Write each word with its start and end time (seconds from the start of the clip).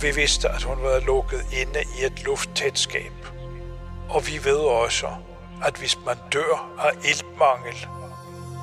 Vi 0.00 0.10
vidste, 0.14 0.48
at 0.48 0.62
hun 0.62 0.82
var 0.82 1.00
lukket 1.00 1.40
inde 1.60 1.80
i 1.98 2.04
et 2.04 2.24
lufttæt 2.24 2.78
skab. 2.78 3.12
Og 4.08 4.26
vi 4.26 4.44
ved 4.44 4.58
også, 4.58 5.06
at 5.64 5.76
hvis 5.78 5.98
man 6.06 6.16
dør 6.32 6.70
af 6.78 6.90
iltmangel, 7.04 7.86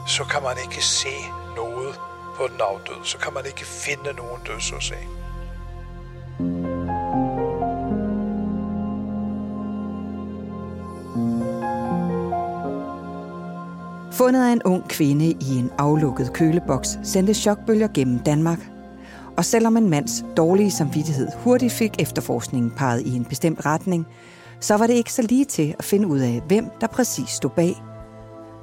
så 0.07 0.23
kan 0.23 0.43
man 0.43 0.57
ikke 0.65 0.85
se 0.85 1.15
noget 1.55 1.95
på 2.37 2.47
den 2.47 2.61
afdøde. 2.61 3.05
Så 3.07 3.17
kan 3.17 3.33
man 3.33 3.45
ikke 3.45 3.65
finde 3.65 4.13
nogen 4.13 4.41
dødsårsag. 4.47 5.07
Fundet 14.13 14.47
af 14.47 14.51
en 14.51 14.63
ung 14.63 14.89
kvinde 14.89 15.25
i 15.25 15.57
en 15.59 15.71
aflukket 15.77 16.33
køleboks 16.33 16.89
sendte 17.03 17.33
chokbølger 17.33 17.87
gennem 17.93 18.19
Danmark. 18.19 18.72
Og 19.37 19.45
selvom 19.45 19.77
en 19.77 19.89
mands 19.89 20.25
dårlige 20.37 20.71
samvittighed 20.71 21.27
hurtigt 21.43 21.73
fik 21.73 21.91
efterforskningen 21.99 22.71
peget 22.71 23.01
i 23.01 23.15
en 23.15 23.25
bestemt 23.25 23.65
retning, 23.65 24.07
så 24.59 24.77
var 24.77 24.87
det 24.87 24.93
ikke 24.93 25.13
så 25.13 25.21
lige 25.21 25.45
til 25.45 25.75
at 25.79 25.85
finde 25.85 26.07
ud 26.07 26.19
af, 26.19 26.41
hvem 26.47 26.65
der 26.81 26.87
præcis 26.87 27.29
stod 27.29 27.49
bag. 27.49 27.83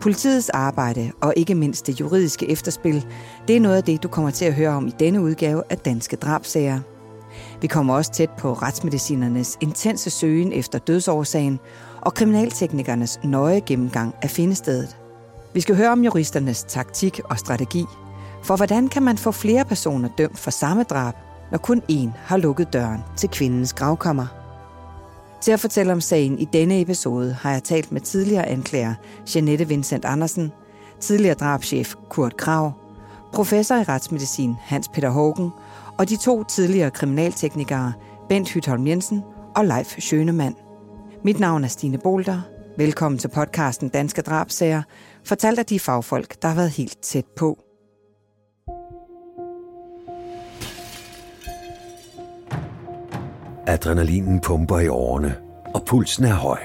Politiets 0.00 0.48
arbejde 0.48 1.10
og 1.20 1.34
ikke 1.36 1.54
mindst 1.54 1.86
det 1.86 2.00
juridiske 2.00 2.50
efterspil, 2.50 3.06
det 3.48 3.56
er 3.56 3.60
noget 3.60 3.76
af 3.76 3.84
det, 3.84 4.02
du 4.02 4.08
kommer 4.08 4.30
til 4.30 4.44
at 4.44 4.54
høre 4.54 4.70
om 4.70 4.86
i 4.86 4.94
denne 4.98 5.20
udgave 5.20 5.62
af 5.70 5.78
Danske 5.78 6.16
Drabsager. 6.16 6.80
Vi 7.60 7.66
kommer 7.66 7.94
også 7.94 8.12
tæt 8.12 8.30
på 8.30 8.52
retsmedicinernes 8.52 9.58
intense 9.60 10.10
søgen 10.10 10.52
efter 10.52 10.78
dødsårsagen 10.78 11.58
og 12.00 12.14
kriminalteknikernes 12.14 13.20
nøje 13.24 13.60
gennemgang 13.66 14.14
af 14.22 14.30
findestedet. 14.30 14.96
Vi 15.54 15.60
skal 15.60 15.76
høre 15.76 15.92
om 15.92 16.04
juristernes 16.04 16.62
taktik 16.62 17.20
og 17.24 17.38
strategi. 17.38 17.84
For 18.42 18.56
hvordan 18.56 18.88
kan 18.88 19.02
man 19.02 19.18
få 19.18 19.30
flere 19.32 19.64
personer 19.64 20.08
dømt 20.18 20.38
for 20.38 20.50
samme 20.50 20.82
drab, 20.82 21.14
når 21.50 21.58
kun 21.58 21.82
én 21.90 22.08
har 22.14 22.36
lukket 22.36 22.72
døren 22.72 23.00
til 23.16 23.28
kvindens 23.28 23.72
gravkammer? 23.72 24.26
Til 25.40 25.52
at 25.52 25.60
fortælle 25.60 25.92
om 25.92 26.00
sagen 26.00 26.38
i 26.38 26.44
denne 26.44 26.80
episode 26.80 27.32
har 27.32 27.52
jeg 27.52 27.62
talt 27.62 27.92
med 27.92 28.00
tidligere 28.00 28.46
anklager 28.46 28.94
Janette 29.34 29.68
Vincent 29.68 30.04
Andersen, 30.04 30.52
tidligere 31.00 31.34
drabschef 31.34 31.94
Kurt 32.08 32.36
Krav, 32.36 32.72
professor 33.32 33.74
i 33.74 33.82
retsmedicin 33.82 34.56
Hans 34.60 34.88
Peter 34.88 35.10
Hågen 35.10 35.50
og 35.98 36.08
de 36.08 36.16
to 36.16 36.44
tidligere 36.44 36.90
kriminalteknikere 36.90 37.92
Bent 38.28 38.48
Hytholm 38.48 38.86
Jensen 38.86 39.22
og 39.56 39.64
Leif 39.64 39.98
Schønemann. 39.98 40.54
Mit 41.24 41.40
navn 41.40 41.64
er 41.64 41.68
Stine 41.68 41.98
Bolter. 41.98 42.40
Velkommen 42.76 43.18
til 43.18 43.28
podcasten 43.28 43.88
Danske 43.88 44.22
Drabsager, 44.22 44.82
fortalt 45.24 45.58
af 45.58 45.66
de 45.66 45.80
fagfolk, 45.80 46.42
der 46.42 46.48
har 46.48 46.54
været 46.54 46.70
helt 46.70 47.02
tæt 47.02 47.26
på. 47.36 47.69
Adrenalinen 53.70 54.40
pumper 54.40 54.78
i 54.78 54.88
årene, 54.88 55.34
og 55.74 55.82
pulsen 55.86 56.24
er 56.24 56.34
høj. 56.34 56.58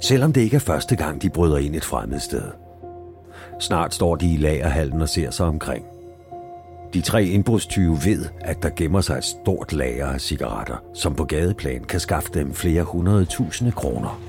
Selvom 0.00 0.32
det 0.32 0.40
ikke 0.40 0.56
er 0.56 0.60
første 0.60 0.96
gang, 0.96 1.22
de 1.22 1.30
bryder 1.30 1.58
ind 1.58 1.74
et 1.74 1.84
fremmed 1.84 2.20
sted. 2.20 2.42
Snart 3.60 3.94
står 3.94 4.16
de 4.16 4.32
i 4.32 4.36
lagerhallen 4.36 5.02
og 5.02 5.08
ser 5.08 5.30
sig 5.30 5.46
omkring. 5.46 5.84
De 6.94 7.00
tre 7.00 7.24
indbrudstyve 7.24 7.98
ved, 8.04 8.24
at 8.40 8.62
der 8.62 8.70
gemmer 8.76 9.00
sig 9.00 9.18
et 9.18 9.24
stort 9.24 9.72
lager 9.72 10.06
af 10.06 10.20
cigaretter, 10.20 10.76
som 10.94 11.14
på 11.14 11.24
gadeplan 11.24 11.84
kan 11.84 12.00
skaffe 12.00 12.30
dem 12.34 12.54
flere 12.54 12.82
hundrede 12.82 13.24
tusinde 13.24 13.72
kroner. 13.72 14.20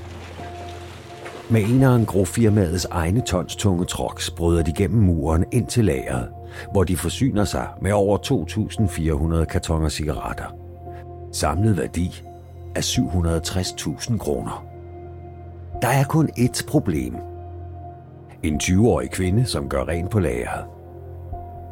Med 1.49 1.61
en 1.61 1.83
af 1.83 1.95
engrosfirmaets 1.95 2.85
egne 2.85 3.21
tons 3.21 3.55
tunge 3.55 3.85
troks 3.85 4.31
bryder 4.31 4.63
de 4.63 4.73
gennem 4.73 5.01
muren 5.01 5.45
ind 5.51 5.67
til 5.67 5.85
lageret, 5.85 6.27
hvor 6.71 6.83
de 6.83 6.97
forsyner 6.97 7.45
sig 7.45 7.67
med 7.81 7.91
over 7.91 8.17
2.400 9.39 9.45
kartonger 9.45 9.89
cigaretter. 9.89 10.68
Samlet 11.31 11.77
værdi 11.77 12.23
er 12.75 12.81
760.000 12.81 14.17
kroner. 14.17 14.65
Der 15.81 15.87
er 15.87 16.03
kun 16.03 16.29
ét 16.37 16.67
problem. 16.67 17.15
En 18.43 18.59
20-årig 18.63 19.11
kvinde, 19.11 19.45
som 19.45 19.69
gør 19.69 19.87
rent 19.87 20.09
på 20.09 20.19
lageret. 20.19 20.65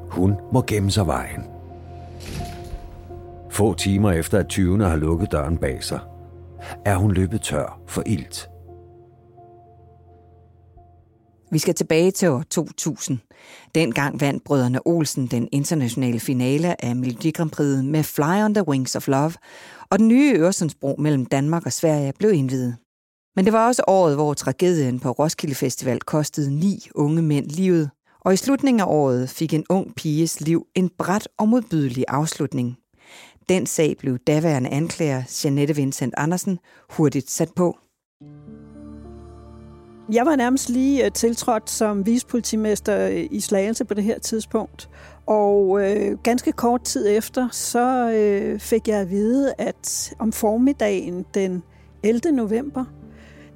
Hun 0.09 0.35
må 0.51 0.63
gemme 0.67 0.91
sig 0.91 1.07
vejen. 1.07 1.43
Få 3.49 3.73
timer 3.73 4.11
efter 4.11 4.39
at 4.39 4.53
20'erne 4.53 4.83
har 4.83 4.95
lukket 4.95 5.31
døren 5.31 5.57
bag 5.57 5.83
sig, 5.83 5.99
er 6.85 6.95
hun 6.95 7.11
løbet 7.11 7.41
tør 7.41 7.79
for 7.87 8.03
ilt. 8.05 8.49
Vi 11.51 11.57
skal 11.57 11.73
tilbage 11.73 12.11
til 12.11 12.29
år 12.29 12.43
2000. 12.49 13.19
Dengang 13.75 14.21
vandt 14.21 14.43
brødrene 14.43 14.79
Olsen 14.85 15.27
den 15.27 15.47
internationale 15.51 16.19
finale 16.19 16.85
af 16.85 16.95
Melodi 16.95 17.31
Grand 17.31 17.51
Prix 17.51 17.83
med 17.83 18.03
Fly 18.03 18.43
on 18.43 18.53
the 18.53 18.67
Wings 18.67 18.95
of 18.95 19.07
Love, 19.07 19.33
og 19.89 19.99
den 19.99 20.07
nye 20.07 20.33
Øresundsbro 20.37 20.95
mellem 20.99 21.25
Danmark 21.25 21.65
og 21.65 21.73
Sverige 21.73 22.13
blev 22.19 22.33
indvidet. 22.33 22.75
Men 23.35 23.45
det 23.45 23.53
var 23.53 23.67
også 23.67 23.83
året, 23.87 24.15
hvor 24.15 24.33
tragedien 24.33 24.99
på 24.99 25.11
Roskilde 25.11 25.55
Festival 25.55 25.99
kostede 25.99 26.55
ni 26.55 26.87
unge 26.95 27.21
mænd 27.21 27.45
livet, 27.45 27.89
og 28.21 28.33
i 28.33 28.37
slutningen 28.37 28.81
af 28.81 28.85
året 28.87 29.29
fik 29.29 29.53
en 29.53 29.65
ung 29.69 29.95
piges 29.95 30.41
liv 30.41 30.65
en 30.75 30.89
bræt 30.97 31.27
og 31.37 31.47
modbydelig 31.47 32.05
afslutning. 32.07 32.77
Den 33.49 33.65
sag 33.65 33.95
blev 33.99 34.17
daværende 34.17 34.69
anklager 34.69 35.23
Janette 35.43 35.75
Vincent 35.75 36.13
Andersen 36.17 36.59
hurtigt 36.89 37.31
sat 37.31 37.49
på. 37.55 37.77
Jeg 40.11 40.25
var 40.25 40.35
nærmest 40.35 40.69
lige 40.69 41.05
øh, 41.05 41.11
tiltrådt 41.11 41.69
som 41.69 42.05
vispolitimester 42.05 43.07
øh, 43.07 43.27
i 43.31 43.39
Slagelse 43.39 43.85
på 43.85 43.93
det 43.93 44.03
her 44.03 44.19
tidspunkt. 44.19 44.89
Og 45.25 45.81
øh, 45.81 46.17
ganske 46.23 46.51
kort 46.51 46.83
tid 46.83 47.07
efter, 47.17 47.49
så 47.51 48.11
øh, 48.11 48.59
fik 48.59 48.87
jeg 48.87 48.99
at 48.99 49.09
vide, 49.09 49.53
at 49.57 50.13
om 50.19 50.31
formiddagen 50.31 51.25
den 51.33 51.63
11. 52.03 52.31
november, 52.31 52.85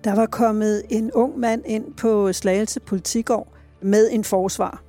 der 0.03 0.15
var 0.15 0.25
kommet 0.25 0.83
en 0.89 1.11
ung 1.11 1.39
mand 1.39 1.61
ind 1.65 1.93
på 1.93 2.33
Slagelse 2.33 2.79
Politigård 2.79 3.47
med 3.81 4.09
en 4.11 4.23
forsvar. 4.23 4.83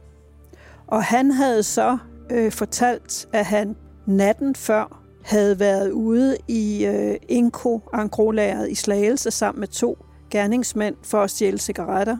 Og 0.87 1.05
han 1.05 1.31
havde 1.31 1.63
så 1.63 1.99
øh, 2.31 2.53
fortalt, 2.53 3.29
at 3.33 3.47
han 3.47 3.77
natten 4.07 4.55
før 4.55 5.03
havde 5.25 5.61
været 5.61 5.91
ude 5.91 6.37
i 6.49 6.87
øh, 6.87 7.17
Inko, 7.29 7.81
angrolæret 7.93 8.71
i 8.71 8.75
Slagelse 8.75 9.31
sammen 9.31 9.61
med 9.61 9.69
to 9.69 9.99
gerningsmænd 10.33 10.97
for 11.03 11.23
at 11.23 11.31
stjæle 11.31 11.59
cigaretter. 11.59 12.17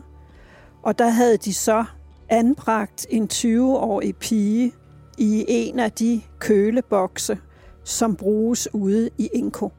Og 0.83 0.99
der 0.99 1.09
havde 1.09 1.37
de 1.37 1.53
så 1.53 1.85
anbragt 2.29 3.07
en 3.09 3.29
20-årig 3.33 4.15
pige 4.15 4.71
i 5.17 5.45
en 5.47 5.79
af 5.79 5.91
de 5.91 6.21
kølebokse, 6.39 7.37
som 7.83 8.15
bruges 8.15 8.73
ude 8.73 9.09
i 9.17 9.29
Inko. 9.33 9.71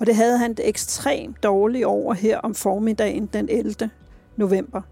Og 0.00 0.06
det 0.06 0.16
havde 0.16 0.38
han 0.38 0.54
det 0.54 0.68
ekstremt 0.68 1.42
dårligt 1.42 1.84
over 1.84 2.14
her 2.14 2.38
om 2.38 2.54
formiddagen 2.54 3.26
den 3.26 3.48
11. 3.48 3.90
november. 4.36 4.82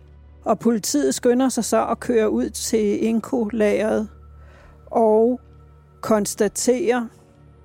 Og 0.45 0.59
politiet 0.59 1.15
skynder 1.15 1.49
sig 1.49 1.65
så 1.65 1.87
at 1.87 2.01
køre 2.01 2.31
ud 2.31 2.51
til 2.51 3.05
Inko-lageret 3.05 4.09
og 4.87 5.41
konstaterer, 6.01 7.07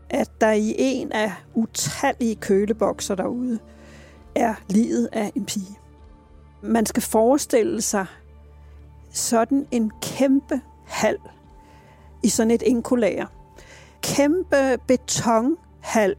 at 0.09 0.31
der 0.41 0.51
i 0.51 0.75
en 0.77 1.11
af 1.11 1.31
utallige 1.53 2.35
kølebokser 2.35 3.15
derude 3.15 3.59
er 4.35 4.53
livet 4.69 5.09
af 5.11 5.31
en 5.35 5.45
pige. 5.45 5.79
Man 6.61 6.85
skal 6.85 7.03
forestille 7.03 7.81
sig 7.81 8.05
sådan 9.11 9.67
en 9.71 9.91
kæmpe 10.01 10.61
hal 10.85 11.17
i 12.23 12.29
sådan 12.29 12.51
et 12.51 12.61
inkolager. 12.61 13.25
Kæmpe 14.01 14.77
betonhal, 14.87 16.15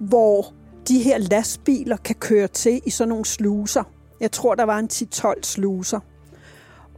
hvor 0.00 0.52
de 0.88 1.02
her 1.02 1.18
lastbiler 1.18 1.96
kan 1.96 2.14
køre 2.14 2.48
til 2.48 2.80
i 2.86 2.90
sådan 2.90 3.08
nogle 3.08 3.24
sluser. 3.24 3.82
Jeg 4.20 4.32
tror, 4.32 4.54
der 4.54 4.64
var 4.64 4.78
en 4.78 4.88
10-12 4.92 5.42
sluser. 5.42 6.00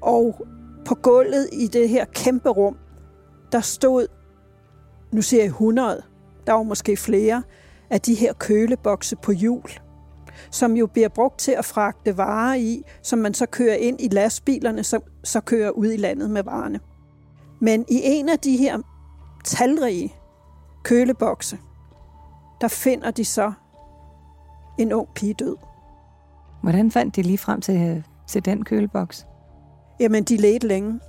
Og 0.00 0.46
på 0.84 0.94
gulvet 0.94 1.48
i 1.52 1.66
det 1.66 1.88
her 1.88 2.04
kæmpe 2.04 2.48
rum, 2.48 2.76
der 3.52 3.60
stod, 3.60 4.06
nu 5.12 5.22
ser 5.22 5.38
jeg 5.38 5.46
100, 5.46 6.02
der 6.46 6.52
var 6.52 6.62
måske 6.62 6.96
flere, 6.96 7.42
af 7.90 8.00
de 8.00 8.14
her 8.14 8.32
kølebokse 8.32 9.16
på 9.16 9.32
hjul 9.32 9.70
som 10.50 10.76
jo 10.76 10.86
bliver 10.86 11.08
brugt 11.08 11.38
til 11.38 11.52
at 11.52 11.64
fragte 11.64 12.16
varer 12.16 12.54
i, 12.54 12.82
som 13.02 13.18
man 13.18 13.34
så 13.34 13.46
kører 13.46 13.74
ind 13.74 14.00
i 14.00 14.08
lastbilerne, 14.08 14.84
som 14.84 15.02
så 15.24 15.40
kører 15.40 15.70
ud 15.70 15.92
i 15.92 15.96
landet 15.96 16.30
med 16.30 16.42
varerne. 16.42 16.80
Men 17.60 17.84
i 17.88 18.00
en 18.04 18.28
af 18.28 18.38
de 18.38 18.56
her 18.56 18.78
talrige 19.44 20.14
kølebokse, 20.84 21.58
der 22.60 22.68
finder 22.68 23.10
de 23.10 23.24
så 23.24 23.52
en 24.78 24.92
ung 24.92 25.08
pige 25.14 25.34
død. 25.34 25.56
Hvordan 26.62 26.90
fandt 26.90 27.16
de 27.16 27.22
lige 27.22 27.38
frem 27.38 27.60
til, 27.60 28.04
til 28.26 28.44
den 28.44 28.64
køleboks? 28.64 29.26
Jamen, 30.00 30.24
de 30.24 30.36
ledte 30.36 30.66
længe. 30.66 31.00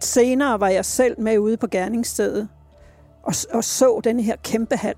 Senere 0.00 0.60
var 0.60 0.68
jeg 0.68 0.84
selv 0.84 1.20
med 1.20 1.38
ude 1.38 1.56
på 1.56 1.66
gerningsstedet 1.66 2.48
og, 3.22 3.34
og 3.52 3.64
så 3.64 4.00
den 4.04 4.20
her 4.20 4.36
kæmpe 4.36 4.76
hal. 4.76 4.94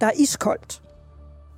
Der 0.00 0.06
er 0.06 0.12
iskoldt. 0.16 0.82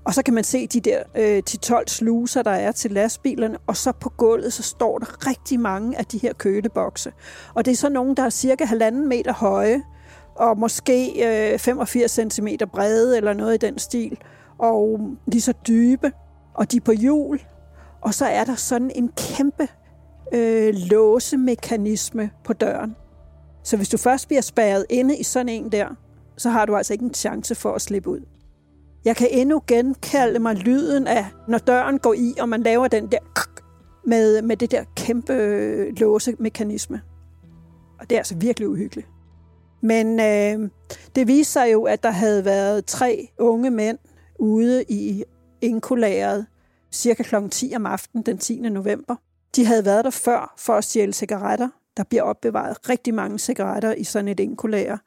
Og 0.05 0.15
så 0.15 0.23
kan 0.23 0.35
man 0.35 0.45
se 0.45 0.67
de 0.67 0.81
der 0.81 1.03
øh, 1.15 1.43
10-12 1.51 1.85
sluser, 1.87 2.43
der 2.43 2.51
er 2.51 2.73
til 2.73 2.91
lastbilerne, 2.91 3.59
og 3.67 3.77
så 3.77 3.93
på 3.93 4.09
gulvet, 4.09 4.53
så 4.53 4.63
står 4.63 4.99
der 4.99 5.27
rigtig 5.29 5.61
mange 5.61 5.99
af 5.99 6.05
de 6.05 6.19
her 6.19 6.33
kølebokse. 6.33 7.13
Og 7.55 7.65
det 7.65 7.73
er 7.73 7.77
så 7.77 7.89
nogen, 7.89 8.17
der 8.17 8.23
er 8.23 8.31
cirka 8.31 8.65
halvanden 8.65 9.09
meter 9.09 9.33
høje, 9.33 9.83
og 10.35 10.59
måske 10.59 11.27
øh, 11.53 11.59
85 11.59 12.11
cm 12.11 12.49
brede 12.73 13.17
eller 13.17 13.33
noget 13.33 13.55
i 13.55 13.67
den 13.67 13.79
stil, 13.79 14.19
og 14.59 15.01
lige 15.27 15.43
så 15.43 15.53
dybe, 15.67 16.13
og 16.55 16.73
de 16.73 16.77
er 16.77 16.81
på 16.81 16.93
hjul. 16.93 17.41
Og 18.01 18.15
så 18.15 18.27
er 18.27 18.45
der 18.45 18.55
sådan 18.55 18.91
en 18.95 19.11
kæmpe 19.17 19.69
øh, 20.33 20.75
låsemekanisme 20.75 22.31
på 22.45 22.53
døren. 22.53 22.97
Så 23.63 23.77
hvis 23.77 23.89
du 23.89 23.97
først 23.97 24.29
bliver 24.29 24.43
spærret 24.43 24.87
inde 24.91 25.17
i 25.17 25.23
sådan 25.23 25.49
en 25.49 25.73
der, 25.73 25.89
så 26.37 26.51
har 26.51 26.67
du 26.67 26.77
altså 26.77 26.93
ikke 26.93 27.05
en 27.05 27.15
chance 27.15 27.55
for 27.55 27.73
at 27.73 27.83
slippe 27.83 28.11
ud. 28.11 28.21
Jeg 29.05 29.17
kan 29.17 29.29
endnu 29.31 29.63
genkalde 29.67 30.39
mig 30.39 30.55
lyden 30.55 31.07
af, 31.07 31.27
når 31.49 31.59
døren 31.59 31.99
går 31.99 32.15
i, 32.15 32.35
og 32.41 32.49
man 32.49 32.63
laver 32.63 32.89
den 32.89 33.07
der 33.13 33.19
med, 34.07 34.43
med 34.43 34.57
det 34.57 34.71
der 34.71 34.85
kæmpe 34.97 35.33
øh, 35.33 35.93
låsemekanisme. 35.97 37.01
Og 38.01 38.11
det 38.11 38.17
er 38.17 38.21
altså 38.21 38.35
virkelig 38.37 38.69
uhyggeligt. 38.69 39.09
Men 39.83 40.21
øh, 40.21 40.71
det 41.15 41.29
viste 41.29 41.53
sig 41.53 41.73
jo, 41.73 41.83
at 41.83 42.03
der 42.03 42.11
havde 42.11 42.45
været 42.45 42.85
tre 42.85 43.29
unge 43.39 43.71
mænd 43.71 43.99
ude 44.39 44.85
i 44.89 45.25
inkulæret 45.61 46.47
cirka 46.93 47.23
kl. 47.23 47.35
10 47.51 47.73
om 47.77 47.87
aftenen 47.87 48.27
den 48.27 48.39
10. 48.39 48.61
november. 48.61 49.17
De 49.57 49.67
havde 49.67 49.85
været 49.85 50.05
der 50.05 50.11
før 50.11 50.55
for 50.59 50.73
at 50.73 50.85
stjæle 50.85 51.13
cigaretter. 51.13 51.69
Der 51.97 52.05
bliver 52.05 52.23
opbevaret 52.23 52.89
rigtig 52.89 53.15
mange 53.15 53.39
cigaretter 53.39 53.93
i 53.93 54.05
sådan 54.05 54.29
et 54.29 54.41
inkulære. 54.41 54.99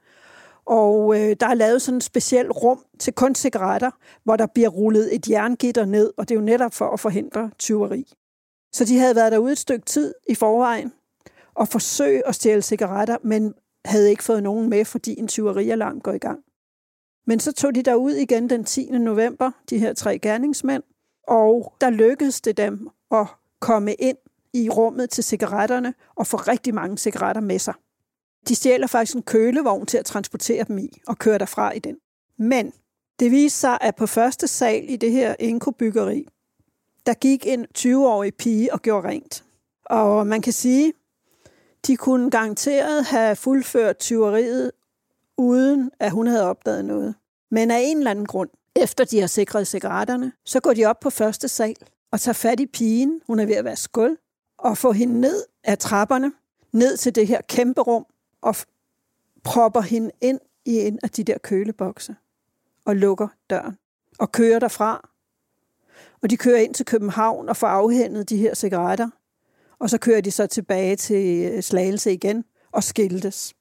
Og 0.67 1.15
øh, 1.15 1.35
der 1.39 1.47
er 1.47 1.53
lavet 1.53 1.81
sådan 1.81 1.97
et 1.97 2.03
specielt 2.03 2.51
rum 2.51 2.85
til 2.99 3.13
kun 3.13 3.35
cigaretter, 3.35 3.91
hvor 4.23 4.35
der 4.35 4.45
bliver 4.45 4.69
rullet 4.69 5.15
et 5.15 5.29
jerngitter 5.29 5.85
ned, 5.85 6.13
og 6.17 6.29
det 6.29 6.35
er 6.35 6.39
jo 6.39 6.45
netop 6.45 6.73
for 6.73 6.89
at 6.89 6.99
forhindre 6.99 7.51
tyveri. 7.59 8.13
Så 8.73 8.85
de 8.85 8.97
havde 8.97 9.15
været 9.15 9.31
derude 9.31 9.51
et 9.51 9.57
stykke 9.57 9.85
tid 9.85 10.13
i 10.29 10.35
forvejen 10.35 10.93
og 11.55 11.67
forsøgt 11.67 12.23
at 12.25 12.35
stjæle 12.35 12.61
cigaretter, 12.61 13.17
men 13.23 13.53
havde 13.85 14.09
ikke 14.09 14.23
fået 14.23 14.43
nogen 14.43 14.69
med, 14.69 14.85
fordi 14.85 15.19
en 15.19 15.27
tyverialarm 15.27 16.01
går 16.01 16.11
i 16.11 16.17
gang. 16.17 16.39
Men 17.27 17.39
så 17.39 17.51
tog 17.51 17.75
de 17.75 17.83
derud 17.83 18.11
igen 18.11 18.49
den 18.49 18.63
10. 18.63 18.89
november, 18.91 19.51
de 19.69 19.79
her 19.79 19.93
tre 19.93 20.19
gerningsmænd, 20.19 20.83
og 21.27 21.73
der 21.81 21.89
lykkedes 21.89 22.41
det 22.41 22.57
dem 22.57 22.89
at 23.11 23.27
komme 23.59 23.93
ind 23.93 24.17
i 24.53 24.69
rummet 24.69 25.09
til 25.09 25.23
cigaretterne 25.23 25.93
og 26.15 26.27
få 26.27 26.37
rigtig 26.37 26.73
mange 26.73 26.97
cigaretter 26.97 27.41
med 27.41 27.59
sig. 27.59 27.73
De 28.47 28.55
stjæler 28.55 28.87
faktisk 28.87 29.15
en 29.15 29.23
kølevogn 29.23 29.85
til 29.85 29.97
at 29.97 30.05
transportere 30.05 30.63
dem 30.63 30.77
i 30.77 31.01
og 31.07 31.17
kører 31.17 31.37
derfra 31.37 31.71
i 31.71 31.79
den. 31.79 31.97
Men 32.37 32.73
det 33.19 33.31
viste 33.31 33.59
sig, 33.59 33.77
at 33.81 33.95
på 33.95 34.07
første 34.07 34.47
sal 34.47 34.85
i 34.89 34.95
det 34.95 35.11
her 35.11 35.35
inkobyggeri, 35.39 36.27
der 37.05 37.13
gik 37.13 37.47
en 37.47 37.65
20-årig 37.77 38.33
pige 38.35 38.73
og 38.73 38.81
gjorde 38.81 39.07
rent. 39.07 39.43
Og 39.85 40.27
man 40.27 40.41
kan 40.41 40.53
sige, 40.53 40.93
de 41.87 41.97
kunne 41.97 42.31
garanteret 42.31 43.05
have 43.05 43.35
fuldført 43.35 43.97
tyveriet, 43.97 44.71
uden 45.37 45.91
at 45.99 46.11
hun 46.11 46.27
havde 46.27 46.49
opdaget 46.49 46.85
noget. 46.85 47.15
Men 47.51 47.71
af 47.71 47.79
en 47.81 47.97
eller 47.97 48.11
anden 48.11 48.25
grund, 48.25 48.49
efter 48.75 49.05
de 49.05 49.19
har 49.19 49.27
sikret 49.27 49.67
cigaretterne, 49.67 50.31
så 50.45 50.59
går 50.59 50.73
de 50.73 50.85
op 50.85 50.99
på 50.99 51.09
første 51.09 51.47
sal 51.47 51.75
og 52.11 52.19
tager 52.19 52.33
fat 52.33 52.59
i 52.59 52.65
pigen, 52.65 53.21
hun 53.27 53.39
er 53.39 53.45
ved 53.45 53.55
at 53.55 53.65
være 53.65 53.75
skuld, 53.75 54.17
og 54.57 54.77
får 54.77 54.91
hende 54.91 55.19
ned 55.19 55.43
af 55.63 55.77
trapperne, 55.77 56.31
ned 56.71 56.97
til 56.97 57.15
det 57.15 57.27
her 57.27 57.41
kæmpe 57.41 57.81
rum, 57.81 58.05
og 58.41 58.55
propper 59.43 59.81
hende 59.81 60.11
ind 60.21 60.39
i 60.65 60.79
en 60.79 60.99
af 61.03 61.09
de 61.09 61.23
der 61.23 61.37
kølebokse, 61.37 62.15
og 62.85 62.95
lukker 62.95 63.27
døren, 63.49 63.77
og 64.19 64.31
kører 64.31 64.59
derfra. 64.59 65.09
Og 66.21 66.29
de 66.29 66.37
kører 66.37 66.57
ind 66.57 66.73
til 66.73 66.85
København 66.85 67.49
og 67.49 67.57
får 67.57 67.67
afhændet 67.67 68.29
de 68.29 68.37
her 68.37 68.55
cigaretter, 68.55 69.09
og 69.79 69.89
så 69.89 69.97
kører 69.97 70.21
de 70.21 70.31
så 70.31 70.47
tilbage 70.47 70.95
til 70.95 71.51
øh, 71.51 71.63
Slagelse 71.63 72.13
igen 72.13 72.45
og 72.71 72.83
skiltes. 72.83 73.53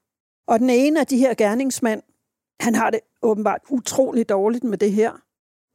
Og 0.46 0.58
den 0.58 0.70
ene 0.70 1.00
af 1.00 1.06
de 1.06 1.19
her 1.19 1.34
gerningsmænd, 1.34 2.02
han 2.61 2.75
har 2.75 2.90
det 2.90 3.00
åbenbart 3.22 3.61
utroligt 3.69 4.29
dårligt 4.29 4.64
med 4.64 4.79
det 4.79 4.93
her. 4.93 5.12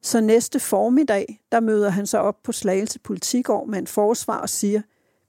Så 0.02 0.22
næste 0.22 0.60
formiddag, 0.60 1.42
der 1.52 1.60
møder 1.60 1.90
han 1.90 2.08
sig 2.08 2.22
op 2.22 2.44
på 2.44 2.52
Slagelse 2.52 3.00
Politigård 3.00 3.68
med 3.68 3.80
en 3.80 3.88
forsvar 3.88 4.38
og 4.38 4.50
siger, 4.50 4.82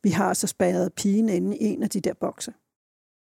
vi 0.02 0.10
har 0.10 0.25
så 0.25 0.28
altså 0.28 0.46
spærret 0.46 0.92
pigen 0.92 1.28
inde 1.28 1.56
i 1.56 1.64
en 1.64 1.82
af 1.82 1.90
de 1.90 2.00
der 2.00 2.14
bokse. 2.14 2.52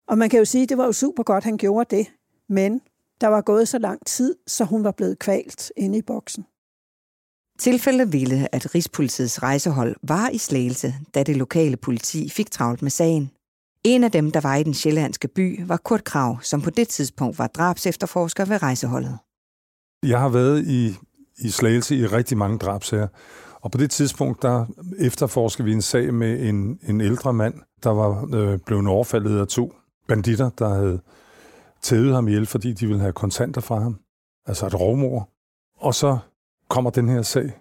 Og 0.08 0.18
man 0.18 0.30
kan 0.30 0.38
jo 0.38 0.44
sige, 0.44 0.62
at 0.62 0.68
det 0.68 0.78
var 0.78 0.84
jo 0.84 0.92
super 0.92 1.22
godt, 1.22 1.44
han 1.44 1.56
gjorde 1.56 1.96
det. 1.96 2.06
Men 2.48 2.80
der 3.20 3.26
var 3.26 3.40
gået 3.40 3.68
så 3.68 3.78
lang 3.78 4.06
tid, 4.06 4.34
så 4.46 4.64
hun 4.64 4.84
var 4.84 4.90
blevet 4.90 5.18
kvalt 5.18 5.72
inde 5.76 5.98
i 5.98 6.02
boksen. 6.02 6.44
Tilfældet 7.58 8.12
ville, 8.12 8.54
at 8.54 8.74
Rigspolitiets 8.74 9.42
rejsehold 9.42 9.96
var 10.02 10.28
i 10.28 10.38
Slagelse, 10.38 10.94
da 11.14 11.22
det 11.22 11.36
lokale 11.36 11.76
politi 11.76 12.28
fik 12.28 12.50
travlt 12.50 12.82
med 12.82 12.90
sagen. 12.90 13.30
En 13.84 14.04
af 14.04 14.10
dem, 14.10 14.30
der 14.30 14.40
var 14.40 14.56
i 14.56 14.62
den 14.62 14.74
sjællandske 14.74 15.28
by, 15.28 15.62
var 15.66 15.76
Kurt 15.76 16.04
Krav, 16.04 16.38
som 16.42 16.62
på 16.62 16.70
det 16.70 16.88
tidspunkt 16.88 17.38
var 17.38 17.46
drabsefterforsker 17.46 18.44
ved 18.44 18.62
rejseholdet. 18.62 19.18
Jeg 20.02 20.20
har 20.20 20.28
været 20.28 20.66
i, 20.66 20.94
i 21.38 21.50
Slagelse 21.50 21.96
i 21.96 22.06
rigtig 22.06 22.38
mange 22.38 22.58
drabsager, 22.58 23.08
og 23.60 23.70
på 23.70 23.78
det 23.78 23.90
tidspunkt, 23.90 24.42
der 24.42 24.66
efterforsker 24.98 25.64
vi 25.64 25.72
en 25.72 25.82
sag 25.82 26.14
med 26.14 26.48
en, 26.48 26.78
en 26.88 27.00
ældre 27.00 27.32
mand, 27.32 27.54
der 27.82 27.90
var 27.90 28.28
øh, 28.34 28.58
blevet 28.66 28.86
overfaldet 28.86 29.40
af 29.40 29.46
to 29.46 29.72
banditter, 30.08 30.50
der 30.58 30.68
havde 30.68 31.00
tævet 31.82 32.14
ham 32.14 32.28
ihjel, 32.28 32.46
fordi 32.46 32.72
de 32.72 32.86
ville 32.86 33.00
have 33.00 33.12
kontanter 33.12 33.60
fra 33.60 33.80
ham. 33.80 34.00
Altså 34.46 34.66
et 34.66 34.80
rovmor. 34.80 35.28
Og 35.78 35.94
så 35.94 36.18
kommer 36.68 36.90
den 36.90 37.08
her 37.08 37.22
sag, 37.22 37.52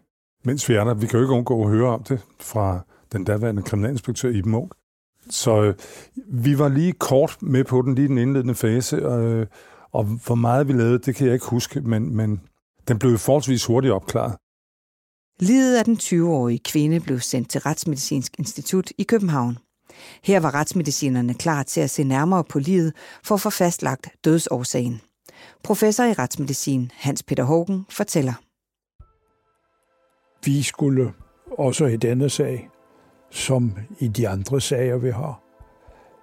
mens 0.44 0.70
vi 0.70 0.74
er 0.74 0.84
der. 0.84 0.94
Vi 0.94 1.08
kan 1.08 1.20
jo 1.20 1.26
ikke 1.26 1.34
undgå 1.34 1.64
at 1.64 1.70
høre 1.70 1.90
om 1.90 2.04
det 2.04 2.20
fra 2.40 2.80
den 3.12 3.24
daværende 3.24 3.64
kriminalinspektør 3.64 4.30
Iben 4.30 4.52
Munk. 4.52 4.74
Så 5.30 5.62
øh, 5.62 5.76
vi 6.28 6.60
var 6.60 6.68
lige 6.68 6.94
kort 6.94 7.38
med 7.42 7.64
på 7.64 7.82
den, 7.82 7.96
lige 7.96 8.08
den 8.08 8.18
indledende 8.18 8.56
fase, 8.56 8.96
øh, 8.96 9.48
og 9.92 10.04
hvor 10.04 10.36
meget 10.36 10.68
vi 10.68 10.74
lavede, 10.74 11.00
det 11.00 11.16
kan 11.16 11.26
jeg 11.26 11.34
ikke 11.34 11.50
huske, 11.50 11.82
men, 11.82 12.16
men 12.16 12.42
den 12.88 13.00
blev 13.00 13.18
forholdsvis 13.18 13.66
hurtigt 13.66 13.94
opklaret. 13.94 14.36
Livet 15.40 15.78
af 15.78 15.86
den 15.86 15.96
20-årige 15.96 16.60
kvinde 16.60 17.00
blev 17.00 17.20
sendt 17.20 17.50
til 17.50 17.62
Retsmedicinsk 17.62 18.36
Institut 18.40 18.92
i 18.98 19.04
København. 19.04 19.58
Her 20.24 20.40
var 20.40 20.56
retsmedicinerne 20.56 21.34
klar 21.34 21.64
til 21.64 21.82
at 21.82 21.90
se 21.90 22.04
nærmere 22.04 22.44
på 22.44 22.60
livet 22.60 22.94
for 23.24 23.36
at 23.36 23.42
få 23.42 23.50
fastlagt 23.50 24.10
dødsårsagen. 24.26 25.02
Professor 25.64 26.04
i 26.04 26.14
retsmedicin 26.14 26.92
Hans 26.94 27.24
Peter 27.24 27.44
Hågen 27.44 27.86
fortæller. 27.90 28.34
Vi 30.46 30.62
skulle 30.62 31.14
også 31.58 31.86
i 31.86 31.98
denne 31.98 32.30
sag, 32.30 32.70
som 33.32 33.74
i 34.00 34.08
de 34.08 34.28
andre 34.28 34.62
sager, 34.62 34.98
vi 34.98 35.12
har, 35.12 35.42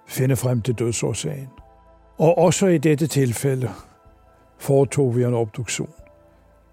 finde 0.07 0.35
frem 0.35 0.61
til 0.61 0.73
dødsårsagen. 0.73 1.49
Og 2.17 2.37
også 2.37 2.67
i 2.67 2.77
dette 2.77 3.07
tilfælde 3.07 3.69
foretog 4.59 5.15
vi 5.15 5.23
en 5.23 5.33
obduktion, 5.33 5.93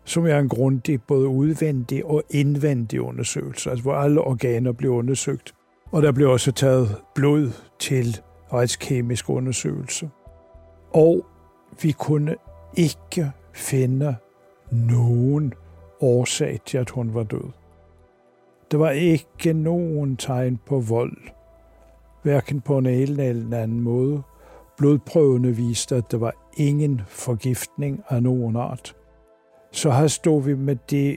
som 0.04 0.26
er 0.26 0.38
en 0.38 0.48
grundig 0.48 1.02
både 1.02 1.28
udvendig 1.28 2.04
og 2.04 2.22
indvendig 2.30 3.00
undersøgelse, 3.00 3.70
altså 3.70 3.82
hvor 3.82 3.94
alle 3.94 4.20
organer 4.20 4.72
blev 4.72 4.90
undersøgt. 4.90 5.54
Og 5.92 6.02
der 6.02 6.12
blev 6.12 6.30
også 6.30 6.52
taget 6.52 6.96
blod 7.14 7.50
til 7.78 8.20
retskemisk 8.52 9.30
undersøgelse. 9.30 10.10
Og 10.94 11.26
vi 11.82 11.92
kunne 11.92 12.36
ikke 12.76 13.32
finde 13.52 14.16
nogen 14.70 15.54
årsag 16.00 16.60
til, 16.66 16.78
at 16.78 16.90
hun 16.90 17.14
var 17.14 17.22
død. 17.22 17.50
Der 18.70 18.78
var 18.78 18.90
ikke 18.90 19.52
nogen 19.52 20.16
tegn 20.16 20.60
på 20.66 20.80
vold, 20.80 21.16
hverken 22.22 22.60
på 22.60 22.78
en 22.78 22.86
eller 22.86 23.58
anden 23.58 23.80
måde. 23.80 24.22
Blodprøvene 24.76 25.56
viste, 25.56 25.96
at 25.96 26.10
der 26.10 26.18
var 26.18 26.32
ingen 26.56 27.02
forgiftning 27.06 28.02
af 28.08 28.22
nogen 28.22 28.56
art. 28.56 28.96
Så 29.72 29.90
her 29.90 30.06
stod 30.06 30.42
vi 30.42 30.54
med 30.54 30.76
det, 30.90 31.16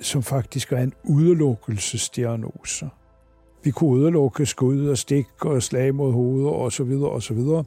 som 0.00 0.22
faktisk 0.22 0.72
er 0.72 0.78
en 0.78 0.94
udelukkelsesdiagnose. 1.04 2.90
Vi 3.64 3.70
kunne 3.70 3.90
udelukke 3.90 4.46
skud 4.46 4.88
og 4.88 4.98
stik 4.98 5.26
og 5.40 5.62
slag 5.62 5.94
mod 5.94 6.12
hovedet 6.12 6.50
og 6.50 6.72
så 6.72 6.84
videre 6.84 7.10
og 7.10 7.22
så 7.22 7.34
videre. 7.34 7.64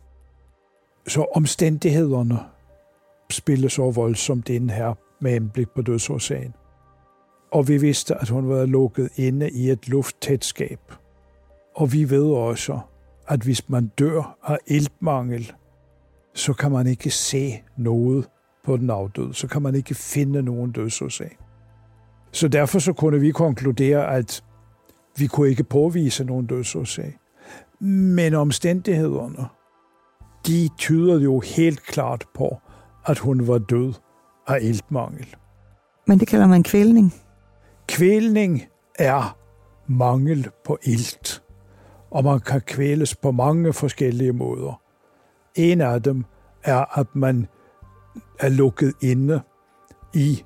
Så 1.08 1.26
omstændighederne 1.36 2.40
spillede 3.32 3.70
så 3.70 3.92
voldsomt 3.92 4.50
ind 4.50 4.70
her 4.70 4.94
med 5.22 5.32
henblik 5.32 5.70
på 5.70 5.82
dødsårsagen. 5.82 6.54
Og 7.52 7.68
vi 7.68 7.78
vidste, 7.78 8.16
at 8.16 8.30
hun 8.30 8.50
var 8.50 8.66
lukket 8.66 9.10
inde 9.16 9.50
i 9.50 9.70
et 9.70 9.90
lufttæt 9.90 10.46
skab. 10.46 10.80
Og 11.76 11.94
vi 11.94 12.10
ved 12.10 12.32
også, 12.32 12.80
at 13.28 13.42
hvis 13.42 13.70
man 13.70 13.92
dør 14.00 14.38
af 14.44 14.58
iltmangel, 14.68 15.52
så 16.34 16.54
kan 16.54 16.72
man 16.72 16.88
ikke 16.88 17.10
se 17.10 17.62
noget 17.78 18.30
på 18.64 18.78
den 18.78 18.90
afdøde. 18.90 19.34
Så 19.34 19.48
kan 19.48 19.62
man 19.62 19.76
ikke 19.76 19.96
finde 19.96 20.42
nogen 20.42 20.72
dødsårsag. 20.72 21.38
Så 22.32 22.48
derfor 22.48 22.80
så 22.80 22.94
kunne 22.94 23.20
vi 23.20 23.32
konkludere, 23.32 24.16
at 24.16 24.44
vi 25.18 25.28
kunne 25.28 25.50
ikke 25.50 25.64
påvise 25.64 26.24
nogen 26.24 26.46
dødsårsag. 26.46 27.18
Men 27.80 28.34
omstændighederne, 28.34 29.48
de 30.48 30.70
tyder 30.78 31.20
jo 31.20 31.40
helt 31.40 31.84
klart 31.84 32.26
på, 32.34 32.58
at 33.06 33.20
hun 33.20 33.48
var 33.48 33.58
død 33.58 33.94
af 34.48 34.58
iltmangel. 34.62 35.36
Men 36.08 36.20
det 36.20 36.28
kalder 36.28 36.48
man 36.48 36.64
kvælning? 36.64 37.14
Kvælning 37.88 38.64
er 39.00 39.38
mangel 39.88 40.48
på 40.66 40.78
ilt, 40.84 41.44
og 42.12 42.24
man 42.24 42.40
kan 42.40 42.62
kvæles 42.62 43.16
på 43.16 43.32
mange 43.32 43.74
forskellige 43.74 44.34
måder. 44.34 44.82
En 45.56 45.82
af 45.82 46.04
dem 46.04 46.26
er, 46.64 47.00
at 47.00 47.16
man 47.16 47.48
er 48.40 48.50
lukket 48.50 48.94
inde 49.02 49.42
i 50.14 50.44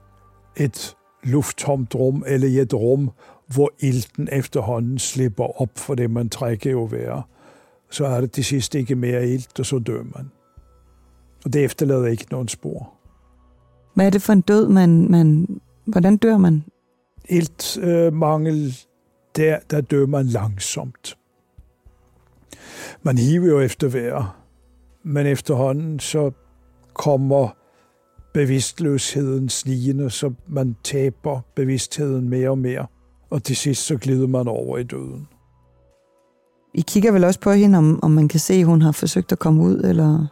et 0.58 0.96
lufttomt 1.24 1.96
rum 1.96 2.24
eller 2.28 2.48
i 2.48 2.60
et 2.60 2.74
rum, 2.74 3.12
hvor 3.48 3.72
ilten 3.80 4.30
efterhånden 4.32 5.00
slipper 5.00 5.62
op 5.62 5.70
for 5.76 5.96
det, 5.96 6.12
man 6.12 6.30
trækker 6.30 6.72
jo 6.72 6.84
være. 6.84 7.24
Så 7.90 8.06
er 8.06 8.22
det 8.22 8.32
til 8.32 8.46
sidst 8.46 8.76
ikke 8.76 8.96
mere 8.96 9.30
ilt, 9.30 9.60
og 9.60 9.66
så 9.66 9.80
dør 9.80 10.04
man. 10.04 10.32
Og 11.46 11.54
det 11.54 11.64
efterlader 11.64 12.06
ikke 12.06 12.26
nogen 12.32 12.48
spor. 12.48 12.94
Hvad 13.94 14.06
er 14.06 14.10
det 14.10 14.22
for 14.22 14.34
en 14.34 14.42
død, 14.42 14.70
man... 14.70 15.12
man 15.12 15.48
hvordan 15.86 16.18
dør 16.18 16.38
man? 16.38 16.64
Iltmangel, 17.30 18.66
øh, 18.66 18.74
der, 19.36 19.60
der 19.70 19.82
dør 19.82 20.06
man 20.06 20.26
langsomt. 20.26 21.18
Man 23.04 23.18
hiver 23.18 23.48
jo 23.48 23.60
efter 23.60 23.88
vejr, 23.88 24.42
men 25.04 25.28
efterhånden 25.28 26.00
så 26.00 26.32
kommer 26.94 27.50
bevidstløsheden 28.34 29.50
snigende, 29.50 30.10
så 30.10 30.34
man 30.48 30.76
taber 30.84 31.42
bevidstheden 31.56 32.30
mere 32.30 32.50
og 32.50 32.58
mere, 32.58 32.88
og 33.36 33.44
til 33.44 33.56
sidst 33.56 33.86
så 33.86 33.98
glider 33.98 34.28
man 34.28 34.48
over 34.48 34.78
i 34.78 34.84
døden. 34.84 35.28
I 36.74 36.82
kigger 36.82 37.12
vel 37.12 37.24
også 37.24 37.40
på 37.40 37.52
hende, 37.52 37.78
om, 37.78 38.00
om 38.04 38.12
man 38.12 38.28
kan 38.28 38.40
se, 38.40 38.54
at 38.54 38.66
hun 38.66 38.82
har 38.82 38.92
forsøgt 38.92 39.32
at 39.32 39.40
komme 39.40 39.64
ud, 39.64 39.80
eller... 39.80 40.28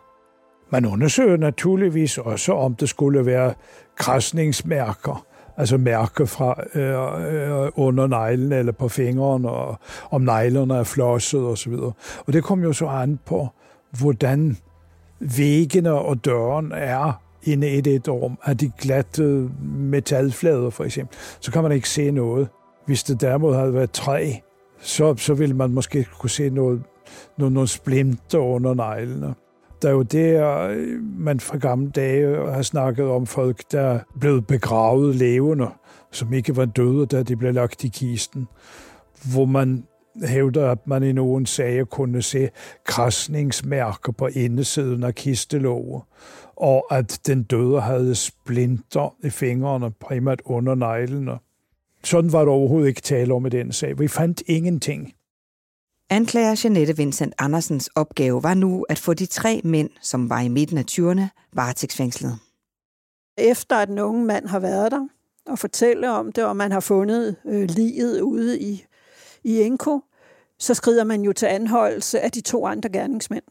Man 0.72 0.86
undersøger 0.86 1.38
naturligvis 1.38 2.18
også, 2.18 2.54
om 2.54 2.76
det 2.76 2.90
skulle 2.90 3.26
være 3.26 3.54
krasningsmærker, 3.96 5.26
altså 5.58 5.78
mærker 5.78 6.26
fra 6.26 6.64
øh, 6.76 7.64
øh, 7.64 7.72
under 7.76 8.08
neglen 8.08 8.52
eller 8.52 8.72
på 8.72 8.88
fingeren, 8.88 9.46
og 9.46 9.80
om 10.12 10.22
neglerne 10.22 10.76
er 10.76 10.84
flosset 10.84 11.42
osv. 11.42 11.74
Og, 11.74 11.96
og 12.28 12.34
det 12.34 12.44
kommer 12.44 12.66
jo 12.66 12.74
så 12.74 12.88
an 12.88 13.20
på, 13.26 13.48
hvordan 14.00 14.58
væggene 15.20 15.94
og 15.94 16.26
døren 16.26 16.72
er 16.76 17.22
inde 17.44 17.70
i 17.70 17.96
et 17.96 18.10
rum. 18.10 18.38
Er 18.44 18.54
de 18.54 18.72
glatte 18.82 19.50
metalflader 19.64 20.70
for 20.70 20.84
eksempel, 20.84 21.18
så 21.40 21.52
kan 21.52 21.64
man 21.64 21.72
ikke 21.72 21.90
se 21.90 22.12
noget. 22.12 22.48
Hvis 22.86 23.04
det 23.04 23.22
derimod 23.22 23.56
havde 23.56 23.74
været 23.74 23.92
træ, 23.92 24.32
så, 24.80 25.16
så 25.16 25.34
ville 25.34 25.56
man 25.56 25.72
måske 25.74 26.08
kunne 26.20 26.30
se 26.30 26.50
noget, 26.50 26.84
nogle, 27.38 27.54
nogle 27.54 27.68
splinter 27.68 28.38
under 28.40 28.74
neglene. 28.74 29.34
Der 29.82 29.90
er 29.90 29.94
jo 29.94 30.02
det, 30.02 30.42
øh, 30.70 31.04
man 31.04 31.40
fra 31.40 31.58
gamle 31.58 31.92
dage 31.92 32.52
har 32.52 32.62
snakket 32.62 33.06
om 33.06 33.26
folk, 33.26 33.72
der 33.72 34.00
blev 34.20 34.42
begravet 34.42 35.16
levende, 35.16 35.68
som 36.12 36.34
ikke 36.34 36.56
var 36.56 36.66
døde, 36.66 37.06
da 37.06 37.24
de 37.24 37.36
blev 37.36 37.54
lagt 37.54 37.84
i 37.84 37.88
kisten, 37.88 38.48
hvor 39.34 39.46
man 39.46 39.84
hævder, 40.26 40.72
at 40.72 40.88
man 40.88 41.04
i 41.04 41.12
nogen 41.12 41.46
sager 41.46 41.86
kunne 41.86 42.22
se 42.22 42.50
krasningsmærker 42.86 44.12
på 44.12 44.28
indersiden 44.28 45.04
af 45.04 45.16
kistelåget, 45.16 46.02
og 46.56 46.86
at 46.92 47.20
den 47.28 47.44
døde 47.44 47.82
havde 47.82 48.16
splinter 48.16 49.16
i 49.24 49.30
fingrene, 49.30 49.92
primært 49.92 50.42
under 50.46 50.76
neglene. 50.76 51.38
Sådan 52.06 52.32
var 52.32 52.46
der 52.46 52.52
overhovedet 52.52 52.88
ikke 52.88 53.02
tale 53.02 53.34
om 53.34 53.46
i 53.46 53.50
den 53.50 53.72
sag. 53.72 54.00
Vi 54.00 54.08
fandt 54.08 54.44
ingenting. 54.48 55.14
Anklager 56.10 56.62
Janette 56.64 56.98
Vincent 56.98 57.34
Andersens 57.38 57.88
opgave 57.96 58.44
var 58.44 58.54
nu 58.54 58.86
at 58.90 59.00
få 59.00 59.14
de 59.14 59.26
tre 59.26 59.62
mænd, 59.64 59.90
som 60.02 60.30
var 60.30 60.42
i 60.42 60.48
midten 60.48 60.78
af 60.78 60.86
20'erne, 60.92 61.50
varetægtsfængslet. 61.54 62.40
Efter 63.38 63.76
at 63.76 63.88
den 63.88 64.00
unge 64.00 64.26
mand 64.26 64.48
har 64.48 64.60
været 64.60 64.92
der 64.92 65.08
og 65.46 65.60
fortælle 65.60 66.12
om 66.12 66.32
det, 66.32 66.46
og 66.46 66.56
man 66.56 66.72
har 66.72 66.80
fundet 66.80 67.36
øh, 67.46 67.70
livet 67.70 68.22
ude 68.22 68.60
i, 68.60 68.86
i 69.44 69.62
Enko, 69.62 70.00
så 70.60 70.74
skrider 70.74 71.04
man 71.04 71.22
jo 71.22 71.34
til 71.34 71.46
anholdelse 71.46 72.20
af 72.20 72.32
de 72.32 72.42
to 72.42 72.66
andre 72.66 72.90
gerningsmænd. 72.90 73.44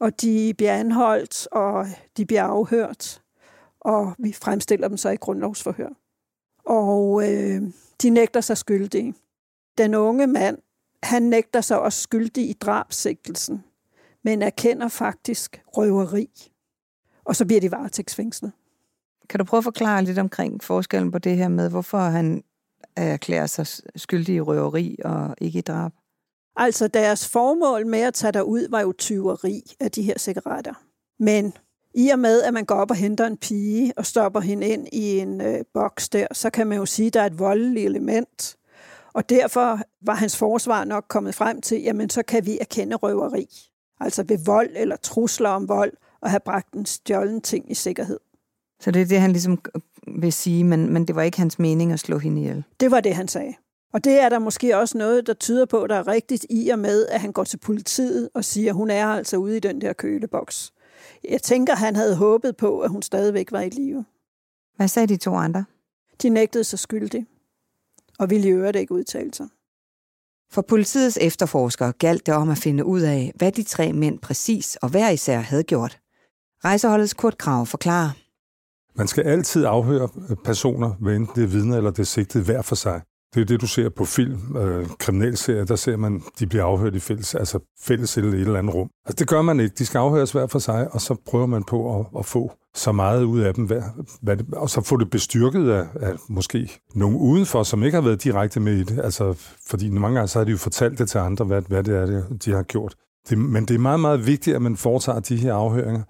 Og 0.00 0.20
de 0.20 0.54
bliver 0.56 0.72
anholdt, 0.72 1.48
og 1.52 1.86
de 2.16 2.26
bliver 2.26 2.42
afhørt, 2.42 3.22
og 3.80 4.14
vi 4.18 4.32
fremstiller 4.32 4.88
dem 4.88 4.96
så 4.96 5.10
i 5.10 5.16
grundlovsforhør. 5.16 6.05
Og 6.66 7.32
øh, 7.32 7.62
de 8.02 8.10
nægter 8.10 8.40
sig 8.40 8.56
skyldige. 8.56 9.14
Den 9.78 9.94
unge 9.94 10.26
mand 10.26 10.58
han 11.02 11.22
nægter 11.22 11.60
sig 11.60 11.78
også 11.80 12.02
skyldig 12.02 12.50
i 12.50 12.52
drabsigtelsen, 12.52 13.64
men 14.24 14.42
erkender 14.42 14.88
faktisk 14.88 15.62
røveri. 15.66 16.52
Og 17.24 17.36
så 17.36 17.46
bliver 17.46 17.60
de 17.60 17.70
varetægtsfængslet. 17.70 18.52
Kan 19.28 19.38
du 19.38 19.44
prøve 19.44 19.58
at 19.58 19.64
forklare 19.64 20.04
lidt 20.04 20.18
omkring 20.18 20.62
forskellen 20.62 21.10
på 21.10 21.18
det 21.18 21.36
her 21.36 21.48
med, 21.48 21.70
hvorfor 21.70 21.98
han 21.98 22.44
erklærer 22.96 23.46
sig 23.46 23.66
skyldig 23.96 24.34
i 24.34 24.40
røveri 24.40 24.96
og 25.04 25.34
ikke 25.38 25.58
i 25.58 25.62
drab? 25.62 25.92
Altså 26.56 26.88
deres 26.88 27.28
formål 27.28 27.86
med 27.86 28.00
at 28.00 28.14
tage 28.14 28.32
derud 28.32 28.68
var 28.70 28.80
jo 28.80 28.92
tyveri 28.92 29.62
af 29.80 29.90
de 29.90 30.02
her 30.02 30.18
cigaretter. 30.18 30.74
Men 31.18 31.52
i 31.96 32.08
og 32.08 32.18
med, 32.18 32.42
at 32.42 32.54
man 32.54 32.64
går 32.64 32.74
op 32.74 32.90
og 32.90 32.96
henter 32.96 33.26
en 33.26 33.36
pige 33.36 33.92
og 33.96 34.06
stopper 34.06 34.40
hende 34.40 34.66
ind 34.66 34.88
i 34.92 35.18
en 35.18 35.40
øh, 35.40 35.64
boks 35.74 36.08
der, 36.08 36.26
så 36.32 36.50
kan 36.50 36.66
man 36.66 36.78
jo 36.78 36.86
sige, 36.86 37.06
at 37.06 37.14
der 37.14 37.20
er 37.20 37.26
et 37.26 37.38
voldeligt 37.38 37.86
element. 37.86 38.56
Og 39.12 39.28
derfor 39.28 39.80
var 40.02 40.14
hans 40.14 40.36
forsvar 40.36 40.84
nok 40.84 41.04
kommet 41.08 41.34
frem 41.34 41.60
til, 41.60 41.82
jamen 41.82 42.10
så 42.10 42.22
kan 42.22 42.46
vi 42.46 42.58
erkende 42.60 42.96
røveri. 42.96 43.46
Altså 44.00 44.24
ved 44.28 44.38
vold 44.46 44.70
eller 44.74 44.96
trusler 44.96 45.48
om 45.48 45.68
vold, 45.68 45.92
og 46.20 46.30
have 46.30 46.40
bragt 46.40 46.74
en 46.74 46.86
stjålen 46.86 47.40
ting 47.40 47.70
i 47.70 47.74
sikkerhed. 47.74 48.18
Så 48.80 48.90
det 48.90 49.02
er 49.02 49.06
det, 49.06 49.20
han 49.20 49.32
ligesom 49.32 49.58
vil 50.20 50.32
sige, 50.32 50.64
men, 50.64 50.92
men 50.92 51.06
det 51.08 51.16
var 51.16 51.22
ikke 51.22 51.38
hans 51.38 51.58
mening 51.58 51.92
at 51.92 52.00
slå 52.00 52.18
hende 52.18 52.40
ihjel? 52.40 52.64
Det 52.80 52.90
var 52.90 53.00
det, 53.00 53.14
han 53.14 53.28
sagde. 53.28 53.54
Og 53.92 54.04
det 54.04 54.20
er 54.20 54.28
der 54.28 54.38
måske 54.38 54.76
også 54.76 54.98
noget, 54.98 55.26
der 55.26 55.34
tyder 55.34 55.66
på, 55.66 55.86
der 55.86 55.94
er 55.94 56.08
rigtigt 56.08 56.46
i 56.50 56.68
og 56.68 56.78
med, 56.78 57.06
at 57.06 57.20
han 57.20 57.32
går 57.32 57.44
til 57.44 57.56
politiet 57.56 58.28
og 58.34 58.44
siger, 58.44 58.70
at 58.70 58.74
hun 58.74 58.90
er 58.90 59.06
altså 59.06 59.36
ude 59.36 59.56
i 59.56 59.60
den 59.60 59.80
der 59.80 59.92
køleboks. 59.92 60.72
Jeg 61.30 61.42
tænker, 61.42 61.74
han 61.74 61.96
havde 61.96 62.16
håbet 62.16 62.56
på, 62.56 62.80
at 62.80 62.90
hun 62.90 63.02
stadigvæk 63.02 63.52
var 63.52 63.60
i 63.60 63.68
live. 63.68 64.04
Hvad 64.76 64.88
sagde 64.88 65.06
de 65.06 65.16
to 65.16 65.34
andre? 65.34 65.64
De 66.22 66.28
nægtede 66.28 66.64
sig 66.64 66.78
skyldig 66.78 67.26
og 68.18 68.30
ville 68.30 68.48
i 68.48 68.50
øvrigt 68.50 68.76
ikke 68.76 68.94
udtale 68.94 69.34
sig. 69.34 69.48
For 70.50 70.62
politiets 70.62 71.18
efterforskere 71.20 71.92
galt 71.92 72.26
det 72.26 72.34
om 72.34 72.50
at 72.50 72.58
finde 72.58 72.84
ud 72.84 73.00
af, 73.00 73.32
hvad 73.34 73.52
de 73.52 73.62
tre 73.62 73.92
mænd 73.92 74.18
præcis 74.18 74.76
og 74.76 74.88
hver 74.88 75.10
især 75.10 75.38
havde 75.38 75.62
gjort. 75.62 75.98
Rejseholdets 76.64 77.14
Kurt 77.14 77.38
Krav 77.38 77.66
forklarer. 77.66 78.10
Man 78.94 79.08
skal 79.08 79.24
altid 79.24 79.64
afhøre 79.64 80.08
personer, 80.44 80.94
hvad 81.00 81.16
enten 81.16 81.34
det 81.36 81.44
er 81.44 81.48
vidner 81.48 81.76
eller 81.76 81.90
det 81.90 81.98
er 81.98 82.04
sigtet, 82.04 82.44
hver 82.44 82.62
for 82.62 82.74
sig. 82.74 83.02
Det 83.36 83.42
er 83.42 83.46
det, 83.46 83.60
du 83.60 83.66
ser 83.66 83.88
på 83.88 84.04
film, 84.04 84.56
øh, 84.56 84.86
kriminalserier, 84.98 85.64
der 85.64 85.76
ser 85.76 85.96
man, 85.96 86.22
de 86.38 86.46
bliver 86.46 86.64
afhørt 86.64 86.94
i 86.94 87.00
fælles, 87.00 87.34
altså 87.34 87.58
fælles 87.80 88.16
eller 88.16 88.32
et 88.32 88.40
eller 88.40 88.58
andet 88.58 88.74
rum. 88.74 88.90
Altså 89.06 89.16
det 89.18 89.28
gør 89.28 89.42
man 89.42 89.60
ikke. 89.60 89.74
De 89.78 89.86
skal 89.86 89.98
afhøres 89.98 90.32
hver 90.32 90.46
for 90.46 90.58
sig, 90.58 90.88
og 90.94 91.00
så 91.00 91.16
prøver 91.26 91.46
man 91.46 91.64
på 91.64 92.00
at, 92.00 92.06
at 92.18 92.26
få 92.26 92.52
så 92.74 92.92
meget 92.92 93.22
ud 93.24 93.40
af 93.40 93.54
dem, 93.54 93.64
hvad, 93.64 93.82
hvad 94.22 94.36
det, 94.36 94.54
og 94.54 94.70
så 94.70 94.80
få 94.80 94.96
det 94.96 95.10
bestyrket 95.10 95.70
af, 95.70 95.86
af 96.00 96.12
måske 96.28 96.80
nogen 96.94 97.16
udenfor, 97.16 97.62
som 97.62 97.82
ikke 97.82 97.94
har 97.94 98.02
været 98.02 98.24
direkte 98.24 98.60
med 98.60 98.72
i 98.72 98.82
det. 98.82 99.00
Altså, 99.04 99.34
fordi 99.68 99.90
mange 99.90 100.14
gange 100.14 100.28
så 100.28 100.38
har 100.38 100.44
de 100.44 100.50
jo 100.50 100.56
fortalt 100.56 100.98
det 100.98 101.08
til 101.08 101.18
andre, 101.18 101.44
hvad, 101.44 101.62
hvad 101.68 101.82
det 101.82 101.96
er, 101.96 102.22
de 102.44 102.52
har 102.52 102.62
gjort. 102.62 102.94
Det, 103.28 103.38
men 103.38 103.64
det 103.64 103.74
er 103.74 103.78
meget, 103.78 104.00
meget 104.00 104.26
vigtigt, 104.26 104.56
at 104.56 104.62
man 104.62 104.76
foretager 104.76 105.20
de 105.20 105.36
her 105.36 105.54
afhøringer, 105.54 106.02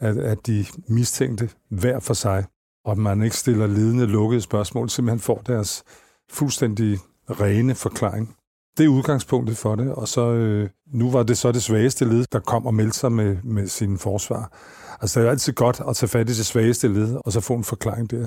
at, 0.00 0.16
at 0.16 0.46
de 0.46 0.64
mistænkte 0.88 1.50
hver 1.70 2.00
for 2.00 2.14
sig, 2.14 2.44
og 2.84 2.92
at 2.92 2.98
man 2.98 3.22
ikke 3.22 3.36
stiller 3.36 3.66
ledende 3.66 4.06
lukkede 4.06 4.40
spørgsmål, 4.40 4.90
simpelthen 4.90 5.20
får 5.20 5.42
deres 5.46 5.84
fuldstændig 6.30 6.98
rene 7.30 7.74
forklaring. 7.74 8.36
Det 8.78 8.84
er 8.84 8.88
udgangspunktet 8.88 9.56
for 9.56 9.74
det, 9.74 9.92
og 9.92 10.08
så 10.08 10.32
øh, 10.32 10.68
nu 10.86 11.10
var 11.10 11.22
det 11.22 11.38
så 11.38 11.52
det 11.52 11.62
svageste 11.62 12.04
led, 12.04 12.24
der 12.32 12.40
kom 12.40 12.66
og 12.66 12.74
meldte 12.74 12.98
sig 12.98 13.12
med, 13.12 13.36
med 13.42 13.68
sin 13.68 13.98
forsvar. 13.98 14.52
Altså 15.00 15.20
det 15.20 15.26
er 15.26 15.30
altid 15.30 15.52
godt 15.52 15.80
at 15.88 15.96
tage 15.96 16.08
fat 16.08 16.30
i 16.30 16.32
det 16.32 16.46
svageste 16.46 16.88
led, 16.88 17.16
og 17.24 17.32
så 17.32 17.40
få 17.40 17.54
en 17.54 17.64
forklaring 17.64 18.10
der, 18.10 18.26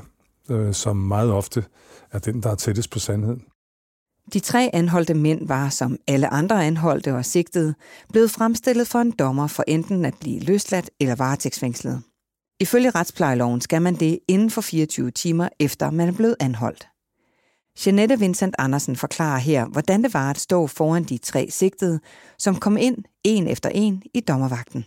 øh, 0.49 0.73
som 0.73 0.97
meget 0.97 1.31
ofte 1.31 1.65
er 2.11 2.19
den, 2.19 2.43
der 2.43 2.49
er 2.49 2.55
tættest 2.55 2.89
på 2.89 2.99
sandheden. 2.99 3.43
De 4.33 4.39
tre 4.39 4.69
anholdte 4.73 5.13
mænd 5.13 5.47
var, 5.47 5.69
som 5.69 5.97
alle 6.07 6.33
andre 6.33 6.65
anholdte 6.65 7.15
og 7.15 7.25
sigtede, 7.25 7.75
blevet 8.09 8.31
fremstillet 8.31 8.87
for 8.87 8.99
en 8.99 9.11
dommer 9.11 9.47
for 9.47 9.63
enten 9.67 10.05
at 10.05 10.13
blive 10.19 10.39
løsladt 10.39 10.89
eller 10.99 11.15
varetægtsfængslet. 11.15 12.01
Ifølge 12.59 12.89
retsplejeloven 12.89 13.61
skal 13.61 13.81
man 13.81 13.95
det 13.95 14.19
inden 14.27 14.49
for 14.49 14.61
24 14.61 15.11
timer 15.11 15.49
efter 15.59 15.91
man 15.91 16.07
er 16.07 16.11
blevet 16.11 16.35
anholdt. 16.39 16.87
Jeanette 17.85 18.19
Vincent 18.19 18.55
Andersen 18.57 18.95
forklarer 18.95 19.39
her, 19.39 19.65
hvordan 19.65 20.03
det 20.03 20.13
var 20.13 20.29
at 20.29 20.39
stå 20.39 20.67
foran 20.67 21.03
de 21.03 21.17
tre 21.17 21.47
sigtede, 21.49 21.99
som 22.37 22.55
kom 22.55 22.77
ind 22.77 22.97
en 23.23 23.47
efter 23.47 23.69
en 23.69 24.03
i 24.13 24.19
dommervagten. 24.19 24.85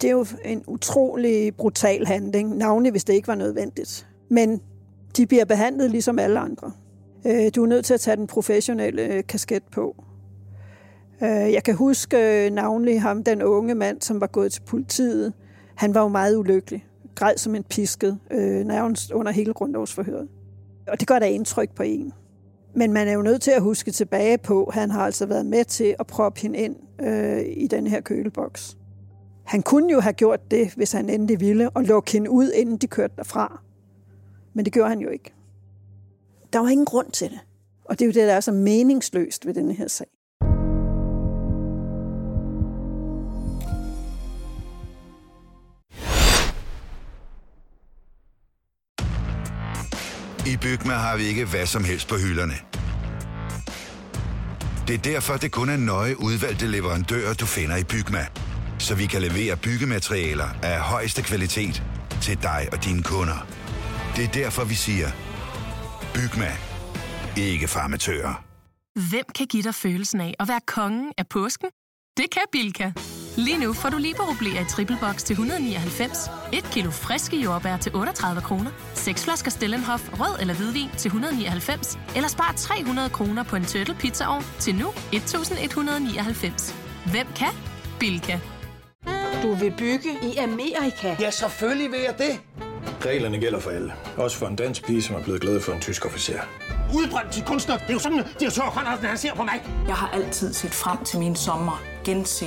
Det 0.00 0.06
er 0.06 0.12
jo 0.12 0.26
en 0.44 0.64
utrolig 0.66 1.54
brutal 1.56 2.06
handling, 2.06 2.56
navnlig 2.56 2.90
hvis 2.90 3.04
det 3.04 3.12
ikke 3.12 3.28
var 3.28 3.34
nødvendigt. 3.34 4.08
Men 4.28 4.60
de 5.16 5.26
bliver 5.26 5.44
behandlet 5.44 5.90
ligesom 5.90 6.18
alle 6.18 6.40
andre. 6.40 6.72
Øh, 7.26 7.50
du 7.54 7.62
er 7.62 7.66
nødt 7.66 7.84
til 7.84 7.94
at 7.94 8.00
tage 8.00 8.16
den 8.16 8.26
professionelle 8.26 9.02
øh, 9.02 9.24
kasket 9.28 9.62
på. 9.72 10.04
Øh, 11.22 11.28
jeg 11.28 11.64
kan 11.64 11.74
huske 11.74 12.50
navnlig 12.50 13.02
ham, 13.02 13.24
den 13.24 13.42
unge 13.42 13.74
mand, 13.74 14.00
som 14.00 14.20
var 14.20 14.26
gået 14.26 14.52
til 14.52 14.62
politiet. 14.62 15.32
Han 15.74 15.94
var 15.94 16.00
jo 16.00 16.08
meget 16.08 16.36
ulykkelig 16.36 16.86
græd 17.14 17.36
som 17.36 17.54
en 17.54 17.64
pisket, 17.64 18.18
øh, 18.30 18.64
nærmest 18.64 19.10
under 19.10 19.32
hele 19.32 19.52
grundlovsforhøret. 19.52 20.28
Og 20.88 21.00
det 21.00 21.08
gør 21.08 21.18
da 21.18 21.28
indtryk 21.28 21.74
på 21.74 21.82
en. 21.82 22.12
Men 22.74 22.92
man 22.92 23.08
er 23.08 23.12
jo 23.12 23.22
nødt 23.22 23.42
til 23.42 23.50
at 23.50 23.62
huske 23.62 23.90
tilbage 23.90 24.38
på, 24.38 24.64
at 24.64 24.74
han 24.74 24.90
har 24.90 25.04
altså 25.04 25.26
været 25.26 25.46
med 25.46 25.64
til 25.64 25.94
at 25.98 26.06
proppe 26.06 26.40
hende 26.40 26.58
ind 26.58 26.76
øh, 27.02 27.42
i 27.46 27.66
den 27.66 27.86
her 27.86 28.00
køleboks. 28.00 28.76
Han 29.44 29.62
kunne 29.62 29.92
jo 29.92 30.00
have 30.00 30.12
gjort 30.12 30.50
det, 30.50 30.74
hvis 30.74 30.92
han 30.92 31.10
endelig 31.10 31.40
ville, 31.40 31.70
og 31.70 31.82
lukke 31.84 32.12
hende 32.12 32.30
ud, 32.30 32.50
inden 32.50 32.76
de 32.76 32.86
kørte 32.86 33.14
derfra. 33.16 33.62
Men 34.54 34.64
det 34.64 34.72
gjorde 34.72 34.88
han 34.88 35.00
jo 35.00 35.08
ikke. 35.08 35.32
Der 36.52 36.58
var 36.58 36.68
ingen 36.68 36.86
grund 36.86 37.10
til 37.10 37.30
det. 37.30 37.38
Og 37.84 37.98
det 37.98 38.04
er 38.04 38.06
jo 38.06 38.12
det, 38.12 38.28
der 38.28 38.34
er 38.34 38.40
så 38.40 38.52
meningsløst 38.52 39.46
ved 39.46 39.54
denne 39.54 39.74
her 39.74 39.88
sag. 39.88 40.06
I 50.50 50.56
Bygma 50.56 50.92
har 50.92 51.16
vi 51.16 51.22
ikke 51.22 51.44
hvad 51.44 51.66
som 51.66 51.84
helst 51.84 52.08
på 52.08 52.16
hylderne. 52.16 52.54
Det 54.88 54.94
er 54.94 55.02
derfor, 55.12 55.36
det 55.36 55.52
kun 55.52 55.68
er 55.68 55.76
nøje 55.76 56.20
udvalgte 56.20 56.66
leverandører, 56.66 57.34
du 57.34 57.46
finder 57.46 57.76
i 57.76 57.84
Bygma. 57.84 58.26
Så 58.78 58.94
vi 58.94 59.06
kan 59.06 59.22
levere 59.22 59.56
byggematerialer 59.56 60.48
af 60.62 60.80
højeste 60.80 61.22
kvalitet 61.22 61.82
til 62.22 62.42
dig 62.42 62.68
og 62.72 62.84
dine 62.84 63.02
kunder. 63.02 63.46
Det 64.16 64.24
er 64.24 64.28
derfor, 64.28 64.64
vi 64.64 64.74
siger, 64.74 65.08
Bygma. 66.14 66.52
Ikke 67.36 67.68
farmatører. 67.68 68.44
Hvem 69.10 69.24
kan 69.34 69.46
give 69.46 69.62
dig 69.62 69.74
følelsen 69.74 70.20
af 70.20 70.34
at 70.40 70.48
være 70.48 70.60
kongen 70.66 71.12
af 71.18 71.28
påsken? 71.28 71.68
Det 72.16 72.26
kan 72.32 72.42
Bilka! 72.52 72.92
Lige 73.36 73.58
nu 73.58 73.72
får 73.72 73.88
du 73.88 73.98
liberobleer 73.98 74.60
i 74.60 74.64
triple 74.64 74.98
box 75.00 75.22
til 75.22 75.34
199, 75.34 76.30
et 76.52 76.64
kilo 76.64 76.90
friske 76.90 77.36
jordbær 77.36 77.76
til 77.76 77.94
38 77.94 78.40
kroner, 78.40 78.70
seks 78.94 79.24
flasker 79.24 79.50
Stellenhof 79.50 80.08
rød 80.20 80.40
eller 80.40 80.54
hvidvin 80.54 80.90
til 80.96 81.08
199, 81.08 81.98
eller 82.16 82.28
spar 82.28 82.54
300 82.56 83.10
kroner 83.10 83.42
på 83.42 83.56
en 83.56 83.64
turtle 83.64 83.94
pizzaovn 83.94 84.44
til 84.58 84.74
nu 84.74 84.88
1199. 85.12 86.74
Hvem 87.10 87.26
kan? 87.36 87.48
Bilka. 88.00 88.38
Du 89.42 89.54
vil 89.54 89.74
bygge 89.78 90.10
i 90.22 90.36
Amerika? 90.36 91.16
Ja, 91.20 91.30
selvfølgelig 91.30 91.90
vil 91.90 92.00
jeg 92.00 92.14
det. 92.18 92.40
Reglerne 93.06 93.38
gælder 93.38 93.60
for 93.60 93.70
alle. 93.70 93.92
Også 94.16 94.36
for 94.36 94.46
en 94.46 94.56
dansk 94.56 94.86
pige, 94.86 95.02
som 95.02 95.16
er 95.16 95.22
blevet 95.22 95.40
glad 95.40 95.60
for 95.60 95.72
en 95.72 95.80
tysk 95.80 96.06
officer. 96.06 96.40
Udbrændt 96.94 97.32
til 97.32 97.44
kunstner. 97.44 97.76
Det 97.76 97.88
er 97.88 97.92
jo 97.92 97.98
sådan, 97.98 98.18
at 98.18 98.26
de 98.40 98.44
har 98.44 98.52
tørt, 98.52 99.00
han 99.02 99.18
ser 99.18 99.34
på 99.34 99.42
mig. 99.42 99.62
Jeg 99.86 99.94
har 99.94 100.08
altid 100.08 100.52
set 100.52 100.70
frem 100.70 101.04
til 101.04 101.18
min 101.18 101.36
sommer. 101.36 101.82
Gense 102.04 102.46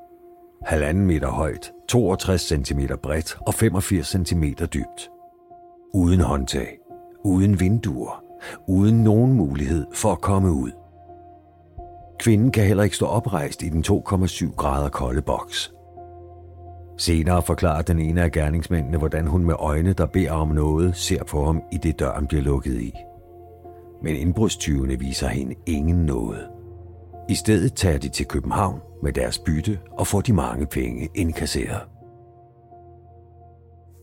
Halvanden 0.65 1.05
meter 1.05 1.27
højt, 1.27 1.71
62 1.89 2.41
cm 2.41 2.79
bredt 3.03 3.37
og 3.47 3.53
85 3.53 4.07
cm 4.07 4.43
dybt. 4.43 5.09
Uden 5.93 6.19
håndtag, 6.19 6.77
uden 7.23 7.59
vinduer, 7.59 8.23
uden 8.67 9.03
nogen 9.03 9.33
mulighed 9.33 9.85
for 9.93 10.11
at 10.11 10.21
komme 10.21 10.51
ud. 10.51 10.71
Kvinden 12.19 12.51
kan 12.51 12.65
heller 12.65 12.83
ikke 12.83 12.95
stå 12.95 13.05
oprejst 13.05 13.63
i 13.63 13.69
den 13.69 13.83
2,7 13.87 14.55
grader 14.55 14.89
kolde 14.89 15.21
boks. 15.21 15.73
Senere 16.97 17.41
forklarer 17.41 17.81
den 17.81 17.99
ene 17.99 18.21
af 18.21 18.31
gerningsmændene, 18.31 18.97
hvordan 18.97 19.27
hun 19.27 19.45
med 19.45 19.55
øjne, 19.59 19.93
der 19.93 20.05
beder 20.05 20.31
om 20.31 20.47
noget, 20.47 20.95
ser 20.95 21.23
på 21.23 21.45
ham, 21.45 21.61
i 21.71 21.77
det 21.77 21.99
døren 21.99 22.27
bliver 22.27 22.43
lukket 22.43 22.81
i. 22.81 22.93
Men 24.03 24.15
indbrudstyvene 24.15 24.99
viser 24.99 25.27
hende 25.27 25.55
ingen 25.65 26.05
noget. 26.05 26.50
I 27.29 27.35
stedet 27.35 27.73
tager 27.73 27.97
de 27.97 28.09
til 28.09 28.25
København 28.25 28.79
med 29.03 29.13
deres 29.13 29.39
bytte 29.39 29.79
og 29.91 30.07
får 30.07 30.21
de 30.21 30.33
mange 30.33 30.65
penge 30.65 31.09
indkasseret. 31.15 31.81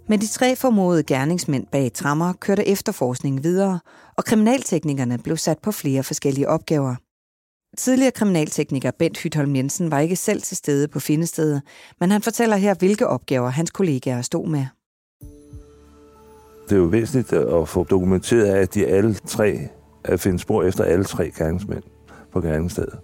Men 0.08 0.20
de 0.20 0.26
tre 0.26 0.56
formodede 0.56 1.02
gerningsmænd 1.02 1.66
bag 1.66 1.92
trammer 1.92 2.32
kørte 2.32 2.68
efterforskningen 2.68 3.44
videre, 3.44 3.80
og 4.16 4.24
kriminalteknikerne 4.24 5.18
blev 5.18 5.36
sat 5.36 5.58
på 5.58 5.72
flere 5.72 6.02
forskellige 6.02 6.48
opgaver. 6.48 6.94
Tidligere 7.78 8.10
kriminaltekniker 8.10 8.90
Bent 8.98 9.18
Hytholm 9.18 9.56
Jensen 9.56 9.90
var 9.90 9.98
ikke 9.98 10.16
selv 10.16 10.42
til 10.42 10.56
stede 10.56 10.88
på 10.88 11.00
findestedet, 11.00 11.62
men 12.00 12.10
han 12.10 12.22
fortæller 12.22 12.56
her, 12.56 12.74
hvilke 12.74 13.06
opgaver 13.06 13.48
hans 13.48 13.70
kollegaer 13.70 14.22
stod 14.22 14.48
med. 14.48 14.66
Det 16.68 16.74
er 16.74 16.80
jo 16.80 16.84
væsentligt 16.84 17.32
at 17.32 17.68
få 17.68 17.84
dokumenteret, 17.84 18.46
at 18.46 18.74
de 18.74 18.86
alle 18.86 19.14
tre, 19.14 19.68
at 20.04 20.20
finde 20.20 20.38
spor 20.38 20.62
efter 20.62 20.84
alle 20.84 21.04
tre 21.04 21.30
gerningsmænd 21.30 21.82
på 22.32 22.40
gerningsstedet 22.40 22.98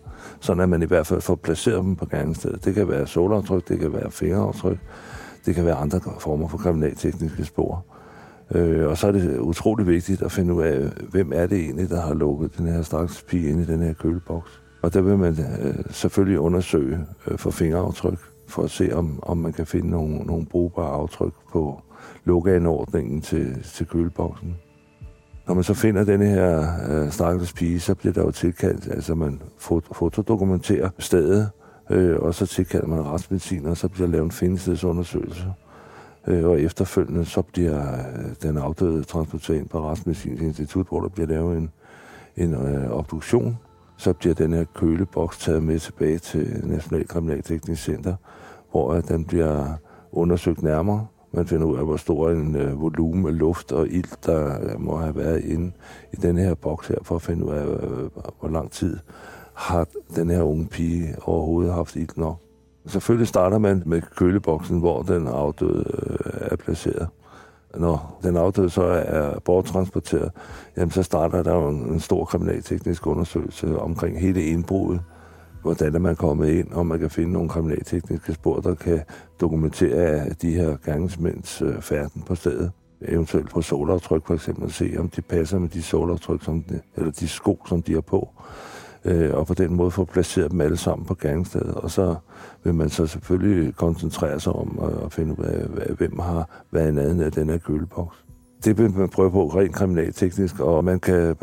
sådan 0.44 0.62
at 0.62 0.68
man 0.68 0.82
i 0.82 0.86
hvert 0.86 1.06
fald 1.06 1.20
får 1.20 1.34
placeret 1.34 1.84
dem 1.84 1.96
på 1.96 2.06
gerningsstedet. 2.06 2.64
Det 2.64 2.74
kan 2.74 2.88
være 2.88 3.06
solaftryk, 3.06 3.68
det 3.68 3.78
kan 3.78 3.92
være 3.92 4.10
fingeraftryk, 4.10 4.78
det 5.46 5.54
kan 5.54 5.64
være 5.64 5.74
andre 5.74 6.00
former 6.18 6.48
for 6.48 6.58
kriminaltekniske 6.58 7.44
spor. 7.44 7.84
Øh, 8.54 8.88
og 8.88 8.98
så 8.98 9.06
er 9.06 9.12
det 9.12 9.38
utrolig 9.38 9.86
vigtigt 9.86 10.22
at 10.22 10.32
finde 10.32 10.54
ud 10.54 10.62
af, 10.62 10.78
hvem 11.10 11.32
er 11.34 11.46
det 11.46 11.58
egentlig, 11.58 11.90
der 11.90 12.00
har 12.00 12.14
lukket 12.14 12.58
den 12.58 12.66
her 12.66 12.82
straks 12.82 13.22
pige 13.22 13.48
ind 13.48 13.60
i 13.60 13.64
den 13.64 13.82
her 13.82 13.92
køleboks. 13.92 14.60
Og 14.82 14.94
der 14.94 15.00
vil 15.00 15.18
man 15.18 15.36
øh, 15.62 15.74
selvfølgelig 15.90 16.38
undersøge 16.38 16.98
øh, 17.26 17.38
for 17.38 17.50
fingeraftryk, 17.50 18.18
for 18.48 18.62
at 18.62 18.70
se, 18.70 18.90
om, 18.92 19.18
om 19.22 19.36
man 19.38 19.52
kan 19.52 19.66
finde 19.66 19.90
nogle, 19.90 20.16
nogle 20.16 20.46
brugbare 20.46 20.90
aftryk 20.90 21.32
på 21.52 21.82
lukkeanordningen 22.24 23.20
til, 23.20 23.62
til 23.62 23.86
køleboksen. 23.86 24.56
Når 25.46 25.54
man 25.54 25.64
så 25.64 25.74
finder 25.74 26.04
denne 26.04 26.26
her 26.26 26.66
øh, 26.88 27.10
stakkels 27.10 27.52
pige, 27.52 27.80
så 27.80 27.94
bliver 27.94 28.12
der 28.12 28.22
jo 28.22 28.30
tilkaldt, 28.30 28.88
altså 28.90 29.14
man 29.14 29.42
fotodokumenterer 29.92 30.90
stedet, 30.98 31.50
øh, 31.90 32.18
og 32.18 32.34
så 32.34 32.46
tilkalder 32.46 32.86
man 32.86 33.06
retsmedicin, 33.06 33.66
og 33.66 33.76
så 33.76 33.88
bliver 33.88 34.06
der 34.06 34.12
lavet 34.12 34.24
en 34.24 34.30
findestedsundersøgelse. 34.30 35.52
Øh, 36.26 36.44
og 36.44 36.60
efterfølgende 36.60 37.24
så 37.24 37.42
bliver 37.42 37.92
øh, 37.92 38.24
den 38.42 38.58
afdøde 38.58 39.04
transporteret 39.04 39.58
ind 39.58 39.68
på 39.68 39.90
Retsmedicinsk 39.90 40.42
Institut, 40.42 40.86
hvor 40.88 41.00
der 41.00 41.08
bliver 41.08 41.26
lavet 41.26 41.56
en, 41.56 41.70
en 42.36 42.54
øh, 42.54 42.90
obduktion. 42.90 43.58
Så 43.96 44.12
bliver 44.12 44.34
den 44.34 44.52
her 44.52 44.64
køleboks 44.74 45.38
taget 45.38 45.62
med 45.62 45.78
tilbage 45.78 46.18
til 46.18 46.60
National 46.64 47.08
Kriminalteknisk 47.08 47.82
Center, 47.82 48.14
hvor 48.70 48.94
den 48.94 49.24
bliver 49.24 49.72
undersøgt 50.12 50.62
nærmere. 50.62 51.06
Man 51.34 51.46
finder 51.46 51.66
ud 51.66 51.78
af, 51.78 51.84
hvor 51.84 51.96
stor 51.96 52.30
en 52.30 52.56
øh, 52.56 52.80
volumen 52.80 53.26
af 53.26 53.38
luft 53.38 53.72
og 53.72 53.88
ild, 53.88 54.26
der 54.26 54.60
øh, 54.62 54.80
må 54.80 54.96
have 54.96 55.16
været 55.16 55.44
inde 55.44 55.72
i 56.12 56.16
den 56.16 56.38
her 56.38 56.54
boks 56.54 56.88
her, 56.88 56.96
for 57.02 57.14
at 57.16 57.22
finde 57.22 57.44
ud 57.44 57.52
af, 57.52 57.66
øh, 57.66 58.10
hvor 58.40 58.48
lang 58.48 58.70
tid 58.70 58.98
har 59.54 59.86
den 60.16 60.30
her 60.30 60.42
unge 60.42 60.66
pige 60.66 61.16
overhovedet 61.22 61.74
haft 61.74 61.96
ild 61.96 62.16
nok. 62.16 62.36
Selvfølgelig 62.86 63.28
starter 63.28 63.58
man 63.58 63.82
med 63.86 64.02
køleboksen, 64.16 64.78
hvor 64.78 65.02
den 65.02 65.26
afdøde 65.26 65.84
øh, 65.98 66.48
er 66.50 66.56
placeret. 66.56 67.08
Når 67.76 68.18
den 68.22 68.36
afdøde 68.36 68.70
så 68.70 68.82
er 68.82 69.38
borttransporteret, 69.38 70.30
jamen 70.76 70.90
så 70.90 71.02
starter 71.02 71.42
der 71.42 71.54
jo 71.54 71.68
en, 71.68 71.92
en 71.92 72.00
stor 72.00 72.24
kriminalteknisk 72.24 73.06
undersøgelse 73.06 73.78
omkring 73.78 74.20
hele 74.20 74.44
indbruddet 74.44 75.00
hvordan 75.64 75.94
er 75.94 75.98
man 75.98 76.16
kommet 76.16 76.48
ind, 76.48 76.72
og 76.72 76.86
man 76.86 76.98
kan 76.98 77.10
finde 77.10 77.32
nogle 77.32 77.48
kriminaltekniske 77.48 78.34
spor, 78.34 78.60
der 78.60 78.74
kan 78.74 79.00
dokumentere 79.40 80.28
de 80.42 80.50
her 80.50 80.76
gerningsmænds 80.84 81.62
øh, 81.62 81.80
færden 81.80 82.22
på 82.22 82.34
stedet. 82.34 82.70
Eventuelt 83.02 83.50
på 83.50 83.62
solaftryk 83.62 84.26
for 84.26 84.34
eksempel, 84.34 84.72
se 84.72 84.94
om 84.98 85.08
de 85.08 85.22
passer 85.22 85.58
med 85.58 85.68
de 85.68 85.82
solaftryk, 85.82 86.44
som 86.44 86.62
de, 86.62 86.80
eller 86.96 87.10
de 87.10 87.28
sko, 87.28 87.62
som 87.68 87.82
de 87.82 87.92
har 87.92 88.00
på. 88.00 88.28
Øh, 89.04 89.34
og 89.34 89.46
på 89.46 89.54
den 89.54 89.74
måde 89.74 89.90
få 89.90 90.04
placeret 90.04 90.50
dem 90.50 90.60
alle 90.60 90.76
sammen 90.76 91.06
på 91.06 91.14
gerningsstedet. 91.14 91.74
Og 91.74 91.90
så 91.90 92.16
vil 92.64 92.74
man 92.74 92.90
så 92.90 93.06
selvfølgelig 93.06 93.76
koncentrere 93.76 94.40
sig 94.40 94.52
om 94.52 94.78
at, 94.82 95.04
at 95.04 95.12
finde 95.12 95.38
ud 95.38 95.44
af, 95.44 95.94
hvem 95.96 96.18
har 96.18 96.48
været 96.70 97.20
i 97.20 97.22
af 97.22 97.32
den 97.32 97.50
her 97.50 97.58
køleboks. 97.58 98.23
Det 98.64 98.78
vil 98.78 98.96
man 98.96 99.08
prøve 99.08 99.30
på 99.30 99.46
rent 99.46 99.74
kriminalteknisk, 99.74 100.60
og 100.60 100.84
man 100.84 101.00
kan 101.00 101.14
øh, 101.14 101.34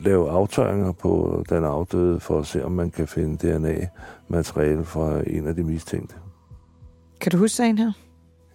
lave 0.00 0.30
aftøringer 0.30 0.92
på 0.92 1.42
den 1.48 1.64
afdøde 1.64 2.20
for 2.20 2.38
at 2.38 2.46
se, 2.46 2.64
om 2.64 2.72
man 2.72 2.90
kan 2.90 3.08
finde 3.08 3.36
DNA-materiale 3.36 4.84
fra 4.84 5.20
en 5.26 5.46
af 5.46 5.54
de 5.54 5.64
mistænkte. 5.64 6.14
Kan 7.20 7.32
du 7.32 7.38
huske 7.38 7.56
sagen 7.56 7.78
her? 7.78 7.92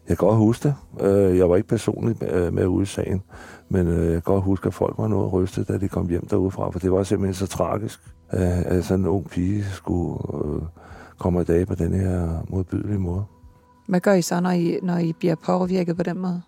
Jeg 0.10 0.18
kan 0.18 0.28
godt 0.28 0.38
huske 0.38 0.68
det. 0.68 0.76
Øh, 1.08 1.38
jeg 1.38 1.50
var 1.50 1.56
ikke 1.56 1.68
personligt 1.68 2.22
med 2.54 2.66
ude 2.66 2.84
i 2.84 2.86
sagen, 2.86 3.22
men 3.70 3.88
øh, 3.88 4.06
jeg 4.06 4.12
kan 4.12 4.22
godt 4.22 4.44
huske, 4.44 4.68
at 4.68 4.74
folk 4.74 4.98
var 4.98 5.08
noget 5.08 5.34
rystet, 5.34 5.68
da 5.68 5.78
de 5.78 5.88
kom 5.88 6.10
hjem 6.10 6.28
derudefra, 6.28 6.70
for 6.70 6.80
det 6.80 6.92
var 6.92 7.04
simpelthen 7.04 7.34
så 7.34 7.48
tragisk, 7.48 8.00
at 8.30 8.86
sådan 8.86 9.00
en 9.00 9.08
ung 9.08 9.30
pige 9.30 9.64
skulle 9.64 10.20
komme 11.18 11.42
i 11.42 11.44
dag 11.44 11.68
på 11.68 11.76
den 11.76 11.94
her 11.94 12.46
modbydelige 12.50 13.00
måde. 13.00 13.24
Hvad 13.88 14.00
gør 14.00 14.14
I 14.14 14.22
så, 14.22 14.40
når 14.40 14.52
I, 14.52 14.80
når 14.84 14.98
I 14.98 15.14
bliver 15.14 15.36
påvirket 15.36 15.98
på 15.98 16.04
den 16.04 16.20
måde? 16.20 16.42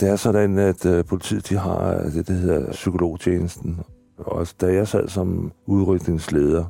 Det 0.00 0.08
er 0.08 0.16
sådan, 0.16 0.58
at 0.58 0.86
øh, 0.86 1.04
politiet 1.04 1.48
de 1.48 1.56
har 1.56 1.94
øh, 1.94 2.12
det, 2.12 2.28
der 2.28 2.34
hedder 2.34 2.70
psykologtjenesten. 2.72 3.80
Også 4.18 4.54
da 4.60 4.72
jeg 4.72 4.88
sad 4.88 5.08
som 5.08 5.52
udrykningsleder, 5.66 6.64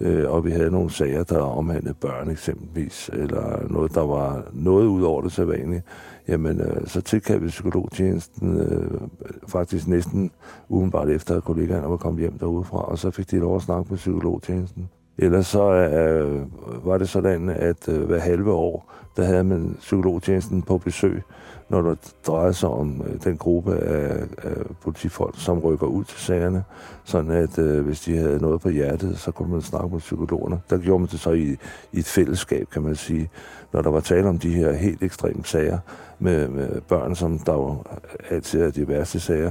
øh, 0.00 0.30
og 0.30 0.44
vi 0.44 0.50
havde 0.50 0.70
nogle 0.70 0.90
sager, 0.90 1.24
der 1.24 1.38
omhandlede 1.38 1.94
børn 1.94 2.30
eksempelvis, 2.30 3.10
eller 3.12 3.68
noget, 3.70 3.94
der 3.94 4.06
var 4.06 4.42
noget 4.52 4.86
ud 4.86 5.02
over 5.02 5.22
det 5.22 5.32
sædvanlige, 5.32 5.82
jamen 6.28 6.60
øh, 6.60 6.86
så 6.86 7.00
tilkaldte 7.00 7.44
vi 7.44 7.48
psykologtjenesten 7.48 8.60
øh, 8.60 9.00
faktisk 9.48 9.88
næsten 9.88 10.30
umiddelbart 10.68 11.08
efter, 11.08 11.36
at 11.36 11.44
kollegaerne 11.44 11.90
var 11.90 11.96
kommet 11.96 12.20
hjem 12.20 12.38
derudefra, 12.38 12.78
og 12.78 12.98
så 12.98 13.10
fik 13.10 13.30
de 13.30 13.36
lov 13.36 13.56
at 13.56 13.62
snakke 13.62 13.86
med 13.90 13.98
psykologtjenesten. 13.98 14.88
Ellers 15.18 15.46
så 15.46 15.72
øh, 15.72 16.40
var 16.86 16.98
det 16.98 17.08
sådan, 17.08 17.48
at 17.48 17.88
øh, 17.88 18.02
hver 18.02 18.18
halve 18.18 18.52
år, 18.52 18.92
der 19.16 19.24
havde 19.24 19.44
man 19.44 19.76
psykologtjenesten 19.80 20.62
på 20.62 20.78
besøg, 20.78 21.22
når 21.70 21.82
det 21.82 21.98
drejer 22.26 22.52
sig 22.52 22.68
om 22.68 23.02
øh, 23.06 23.24
den 23.24 23.36
gruppe 23.36 23.74
af, 23.76 24.26
af 24.42 24.56
politifolk, 24.82 25.34
som 25.38 25.58
rykker 25.58 25.86
ud 25.86 26.04
til 26.04 26.18
sagerne, 26.18 26.64
sådan 27.04 27.30
at 27.30 27.58
øh, 27.58 27.84
hvis 27.84 28.00
de 28.00 28.16
havde 28.16 28.38
noget 28.42 28.60
på 28.60 28.68
hjertet, 28.68 29.18
så 29.18 29.30
kunne 29.30 29.52
man 29.52 29.62
snakke 29.62 29.88
med 29.88 29.98
psykologerne. 29.98 30.60
Der 30.70 30.78
gjorde 30.78 30.98
man 30.98 31.08
det 31.08 31.20
så 31.20 31.30
i, 31.30 31.56
i 31.92 31.98
et 31.98 32.04
fællesskab, 32.04 32.68
kan 32.72 32.82
man 32.82 32.96
sige, 32.96 33.30
når 33.72 33.82
der 33.82 33.90
var 33.90 34.00
tale 34.00 34.28
om 34.28 34.38
de 34.38 34.50
her 34.50 34.72
helt 34.72 35.02
ekstreme 35.02 35.44
sager 35.44 35.78
med, 36.18 36.48
med 36.48 36.80
børn, 36.80 37.14
som 37.14 37.38
der 37.38 37.52
jo 37.52 37.84
altid 38.30 38.62
er 38.62 38.70
de 38.70 38.88
værste 38.88 39.20
sager, 39.20 39.50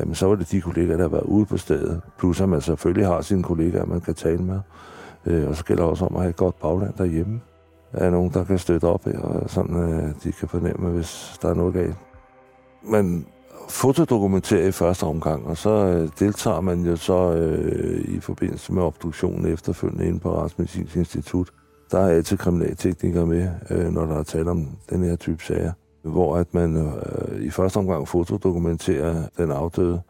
jamen 0.00 0.14
så 0.14 0.26
var 0.26 0.34
det 0.34 0.50
de 0.50 0.60
kollegaer, 0.60 0.96
der 0.96 1.08
var 1.08 1.20
ude 1.20 1.46
på 1.46 1.56
stedet. 1.56 2.00
Plus 2.18 2.40
at 2.40 2.48
man 2.48 2.60
selvfølgelig 2.60 3.06
har 3.06 3.20
sine 3.20 3.42
kollegaer, 3.42 3.84
man 3.84 4.00
kan 4.00 4.14
tale 4.14 4.42
med. 4.42 4.60
Øh, 5.26 5.48
og 5.48 5.56
så 5.56 5.64
gælder 5.64 5.82
det 5.82 5.90
også 5.90 6.04
om 6.04 6.16
at 6.16 6.22
have 6.22 6.30
et 6.30 6.36
godt 6.36 6.60
bagland 6.60 6.94
derhjemme. 6.98 7.40
Er 7.96 8.10
nogen, 8.10 8.30
der 8.30 8.44
kan 8.44 8.58
støtte 8.58 8.84
op, 8.84 9.06
og 9.06 9.50
sådan 9.50 9.76
øh, 9.76 10.14
de 10.24 10.32
kan 10.32 10.48
fornemme, 10.48 10.88
hvis 10.88 11.38
der 11.42 11.48
er 11.48 11.54
noget 11.54 11.74
galt. 11.74 11.96
Man 12.82 13.26
fotodokumenterer 13.68 14.66
i 14.68 14.72
første 14.72 15.04
omgang, 15.04 15.46
og 15.46 15.56
så 15.56 15.70
øh, 15.70 16.08
deltager 16.18 16.60
man 16.60 16.80
jo 16.80 16.96
så 16.96 17.32
øh, 17.32 18.04
i 18.16 18.20
forbindelse 18.20 18.72
med 18.72 18.82
obduktionen 18.82 19.52
efterfølgende 19.52 20.06
inde 20.06 20.18
på 20.18 20.42
Retsmedicinsk 20.42 20.96
Institut. 20.96 21.50
Der 21.90 21.98
er 21.98 22.08
altid 22.08 22.36
kriminalteknikere 22.36 23.26
med, 23.26 23.48
øh, 23.70 23.92
når 23.92 24.06
der 24.06 24.18
er 24.18 24.22
tale 24.22 24.50
om 24.50 24.68
den 24.90 25.02
her 25.02 25.16
type 25.16 25.44
sager, 25.44 25.72
hvor 26.02 26.36
at 26.36 26.54
man 26.54 26.76
øh, 26.76 27.42
i 27.42 27.50
første 27.50 27.76
omgang 27.76 28.08
fotodokumenterer 28.08 29.22
den 29.38 29.50
afdøde, 29.50 30.00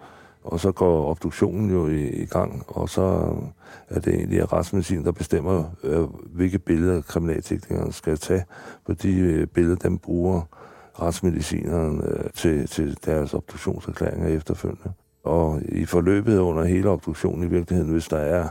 og 0.46 0.60
så 0.60 0.72
går 0.72 1.10
obduktionen 1.10 1.70
jo 1.70 1.88
i, 1.88 2.08
i 2.08 2.26
gang, 2.26 2.64
og 2.68 2.88
så 2.88 3.02
øh, 3.02 3.96
er 3.96 4.00
det 4.00 4.14
egentlig 4.14 4.52
retsmedicin, 4.52 5.04
der 5.04 5.12
bestemmer, 5.12 5.64
øh, 5.84 6.02
hvilke 6.34 6.58
billeder 6.58 7.02
kriminalteknikeren 7.02 7.92
skal 7.92 8.16
tage. 8.18 8.44
På 8.86 8.92
de 8.92 9.18
øh, 9.18 9.46
billeder, 9.46 9.76
dem 9.76 9.98
bruger 9.98 10.42
retsmedicineren 11.02 12.00
øh, 12.00 12.30
til, 12.34 12.68
til 12.68 12.98
deres 13.04 13.34
obduktionserklæringer 13.34 14.28
efterfølgende. 14.28 14.92
Og 15.24 15.62
i 15.62 15.84
forløbet 15.84 16.38
under 16.38 16.64
hele 16.64 16.88
obduktionen 16.88 17.44
i 17.44 17.50
virkeligheden, 17.50 17.92
hvis 17.92 18.08
der 18.08 18.18
er 18.18 18.48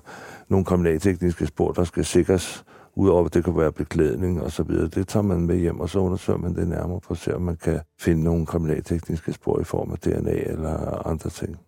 nogle 0.49 0.65
kriminaltekniske 0.65 1.47
spor, 1.47 1.71
der 1.71 1.83
skal 1.83 2.05
sikres, 2.05 2.65
udover 2.95 3.25
at 3.25 3.33
det 3.33 3.43
kan 3.43 3.57
være 3.57 3.71
beklædning 3.71 4.41
og 4.41 4.51
så 4.51 4.63
videre, 4.63 4.87
det 4.87 5.07
tager 5.07 5.23
man 5.23 5.41
med 5.41 5.57
hjem, 5.57 5.79
og 5.79 5.89
så 5.89 5.99
undersøger 5.99 6.39
man 6.39 6.55
det 6.55 6.67
nærmere 6.67 6.99
for 7.03 7.13
at 7.13 7.17
se, 7.17 7.35
om 7.35 7.41
man 7.41 7.57
kan 7.57 7.79
finde 7.99 8.23
nogle 8.23 8.45
kriminaltekniske 8.45 9.33
spor 9.33 9.59
i 9.59 9.63
form 9.63 9.91
af 9.91 9.97
DNA 9.97 10.31
eller 10.31 11.07
andre 11.07 11.29
ting. 11.29 11.59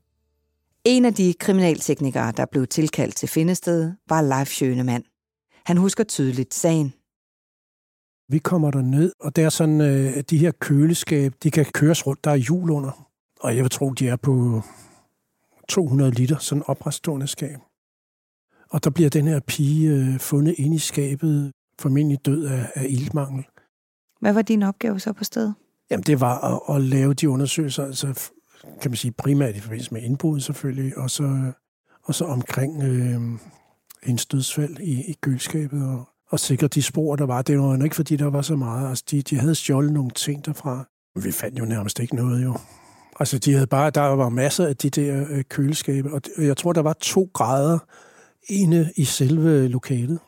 En 0.89 1.05
af 1.05 1.13
de 1.13 1.33
kriminalteknikere, 1.39 2.31
der 2.31 2.45
blev 2.45 2.67
tilkaldt 2.67 3.15
til 3.15 3.29
Findested, 3.29 3.93
var 4.09 4.21
Leif 4.21 4.47
Schønemann. 4.47 5.03
Han 5.65 5.77
husker 5.77 6.03
tydeligt 6.03 6.53
sagen. 6.53 6.93
Vi 8.29 8.39
kommer 8.39 8.71
der 8.71 8.81
ned, 8.81 9.11
og 9.19 9.35
der 9.35 9.45
er 9.45 9.49
sådan, 9.49 9.81
at 9.81 10.17
øh, 10.17 10.23
de 10.29 10.37
her 10.37 10.51
køleskab, 10.51 11.33
de 11.43 11.51
kan 11.51 11.65
køres 11.65 12.07
rundt, 12.07 12.23
der 12.23 12.31
er 12.31 12.35
hjul 12.35 12.69
under. 12.69 13.09
Og 13.39 13.55
jeg 13.55 13.63
vil 13.63 13.69
tro, 13.69 13.89
de 13.89 14.07
er 14.07 14.15
på 14.15 14.61
200 15.69 16.11
liter, 16.11 16.37
sådan 16.37 16.63
oprestående 16.67 17.27
skab. 17.27 17.59
Og 18.69 18.83
der 18.83 18.89
bliver 18.89 19.09
den 19.09 19.27
her 19.27 19.39
pige 19.39 19.89
øh, 19.89 20.19
fundet 20.19 20.55
inde 20.57 20.75
i 20.75 20.79
skabet, 20.79 21.51
formentlig 21.79 22.25
død 22.25 22.45
af, 22.45 22.71
af 22.75 22.85
iltmangel. 22.89 23.45
Hvad 24.21 24.33
var 24.33 24.41
din 24.41 24.63
opgave 24.63 24.99
så 24.99 25.13
på 25.13 25.23
stedet? 25.23 25.55
Jamen, 25.91 26.03
det 26.03 26.21
var 26.21 26.53
at, 26.53 26.75
at 26.75 26.81
lave 26.81 27.13
de 27.13 27.29
undersøgelser, 27.29 27.85
altså 27.85 28.31
kan 28.81 28.91
man 28.91 28.95
sige, 28.95 29.11
primært 29.11 29.55
i 29.55 29.59
forbindelse 29.59 29.93
med 29.93 30.01
indbrud 30.01 30.39
selvfølgelig, 30.39 30.97
og 30.97 31.09
så, 31.09 31.51
og 32.03 32.15
så 32.15 32.25
omkring 32.25 32.83
øh, 32.83 33.21
en 34.03 34.17
stødsfald 34.17 34.79
i, 34.79 35.11
i 35.11 35.17
køleskabet, 35.21 35.83
og, 35.83 36.09
og 36.29 36.39
sikre 36.39 36.67
de 36.67 36.83
spor, 36.83 37.15
der 37.15 37.25
var. 37.25 37.41
Det 37.41 37.59
var 37.59 37.83
ikke, 37.83 37.95
fordi 37.95 38.15
der 38.15 38.29
var 38.29 38.41
så 38.41 38.55
meget. 38.55 38.89
Altså, 38.89 39.03
de, 39.11 39.21
de 39.21 39.39
havde 39.39 39.55
stjålet 39.55 39.93
nogle 39.93 40.11
ting 40.11 40.45
derfra. 40.45 40.85
Vi 41.15 41.31
fandt 41.31 41.59
jo 41.59 41.65
nærmest 41.65 41.99
ikke 41.99 42.15
noget, 42.15 42.43
jo. 42.43 42.57
Altså, 43.19 43.37
de 43.37 43.53
havde 43.53 43.67
bare, 43.67 43.89
der 43.89 44.01
var 44.01 44.29
masser 44.29 44.67
af 44.67 44.75
de 44.75 44.89
der 44.89 45.25
øh, 45.29 45.43
køleskabe, 45.43 46.13
og 46.13 46.21
jeg 46.37 46.57
tror, 46.57 46.73
der 46.73 46.81
var 46.81 46.93
to 46.93 47.29
grader 47.33 47.79
inde 48.49 48.91
i 48.95 49.05
selve 49.05 49.67
lokalet. 49.67 50.19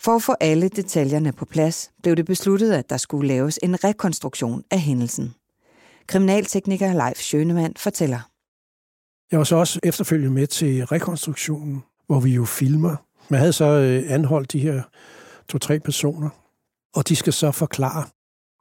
For 0.00 0.16
at 0.16 0.22
få 0.22 0.34
alle 0.40 0.68
detaljerne 0.68 1.32
på 1.32 1.44
plads, 1.44 1.90
blev 2.02 2.16
det 2.16 2.26
besluttet, 2.26 2.72
at 2.72 2.90
der 2.90 2.96
skulle 2.96 3.28
laves 3.28 3.58
en 3.62 3.84
rekonstruktion 3.84 4.62
af 4.70 4.80
hændelsen. 4.80 5.34
Kriminaltekniker 6.08 6.92
Leif 6.92 7.16
Schønemann 7.16 7.74
fortæller. 7.76 8.30
Jeg 9.30 9.38
var 9.38 9.44
så 9.44 9.56
også 9.56 9.80
efterfølgende 9.82 10.34
med 10.34 10.46
til 10.46 10.86
rekonstruktionen, 10.86 11.82
hvor 12.06 12.20
vi 12.20 12.34
jo 12.34 12.44
filmer. 12.44 12.96
Man 13.28 13.40
havde 13.40 13.52
så 13.52 13.64
øh, 13.64 14.04
anholdt 14.08 14.52
de 14.52 14.58
her 14.58 14.82
to-tre 15.48 15.80
personer, 15.80 16.28
og 16.94 17.08
de 17.08 17.16
skal 17.16 17.32
så 17.32 17.50
forklare 17.50 18.04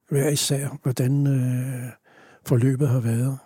hver 0.09 0.29
især, 0.29 0.79
hvordan 0.83 1.27
øh, 1.27 1.91
forløbet 2.45 2.89
har 2.89 2.99
været. 2.99 3.37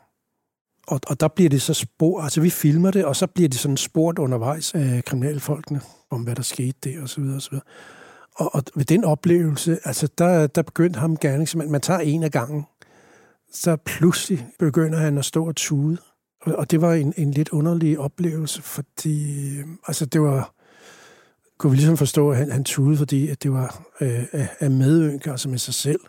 Og, 0.87 0.99
og 1.07 1.19
der 1.19 1.27
bliver 1.27 1.49
det 1.49 1.61
så 1.61 1.73
spor, 1.73 2.21
altså 2.21 2.41
vi 2.41 2.49
filmer 2.49 2.91
det, 2.91 3.05
og 3.05 3.15
så 3.15 3.27
bliver 3.27 3.49
det 3.49 3.59
sådan 3.59 3.77
spurgt 3.77 4.19
undervejs 4.19 4.75
af 4.75 5.05
kriminalfolkene, 5.05 5.81
om 6.09 6.21
hvad 6.21 6.35
der 6.35 6.41
skete 6.41 6.77
der, 6.83 7.01
og 7.01 7.09
så 7.09 7.21
videre, 7.21 7.35
og 7.35 7.41
så 7.41 7.49
videre. 7.49 7.65
Og, 8.35 8.55
og 8.55 8.63
ved 8.75 8.85
den 8.85 9.03
oplevelse, 9.03 9.79
altså 9.83 10.07
der, 10.17 10.47
der 10.47 10.61
begyndte 10.61 10.99
ham 10.99 11.17
gerningsmanden, 11.17 11.71
man 11.71 11.81
tager 11.81 11.99
en 11.99 12.23
af 12.23 12.31
gangen, 12.31 12.65
så 13.51 13.75
pludselig 13.75 14.47
begynder 14.59 14.99
han 14.99 15.17
at 15.17 15.25
stå 15.25 15.47
og 15.47 15.55
tude. 15.55 15.97
Og, 16.41 16.55
og 16.55 16.71
det 16.71 16.81
var 16.81 16.93
en, 16.93 17.13
en 17.17 17.31
lidt 17.31 17.49
underlig 17.49 17.99
oplevelse, 17.99 18.61
fordi 18.61 19.49
øh, 19.57 19.67
altså 19.87 20.05
det 20.05 20.21
var, 20.21 20.53
kunne 21.57 21.71
vi 21.71 21.77
ligesom 21.77 21.97
forstå, 21.97 22.31
at 22.31 22.37
han, 22.37 22.51
han 22.51 22.63
tude, 22.63 22.97
fordi 22.97 23.29
at 23.29 23.43
det 23.43 23.51
var 23.51 23.83
øh, 24.01 24.25
af 24.59 24.71
medynker, 24.71 25.31
altså 25.31 25.49
med 25.49 25.57
sig 25.57 25.73
selv. 25.73 25.99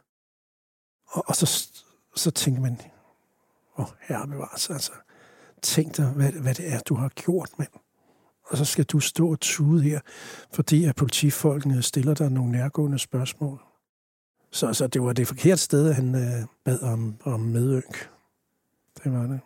Og, 1.07 1.25
og 1.27 1.37
så, 1.37 1.69
så 2.17 2.31
tænkte 2.31 2.63
man, 2.63 2.81
åh, 3.79 3.85
oh, 3.85 3.91
herre 4.01 4.29
bevares, 4.29 4.71
altså, 4.71 4.93
tænk 5.63 5.97
dig, 5.97 6.07
hvad, 6.07 6.33
hvad 6.33 6.55
det 6.55 6.73
er, 6.73 6.81
du 6.81 6.95
har 6.95 7.09
gjort, 7.09 7.51
mand. 7.59 7.71
Og 8.45 8.57
så 8.57 8.65
skal 8.65 8.85
du 8.85 9.01
stå 9.01 9.31
og 9.31 9.41
tude 9.41 9.83
her, 9.83 10.01
fordi 10.53 10.85
at 10.85 10.97
politifolkene 10.97 11.83
stiller 11.83 12.15
dig 12.15 12.31
nogle 12.31 12.53
nærgående 12.53 12.99
spørgsmål. 12.99 13.70
Så, 14.53 14.73
så 14.73 14.87
det 14.87 15.03
var 15.03 15.13
det 15.13 15.27
forkerte 15.27 15.63
sted, 15.63 15.93
han 15.93 16.15
øh, 16.15 16.47
bad 16.65 16.83
om, 16.83 17.15
om 17.25 17.41
medynk. 17.41 18.09
Det 19.05 19.13
var 19.13 19.23
det. 19.23 19.41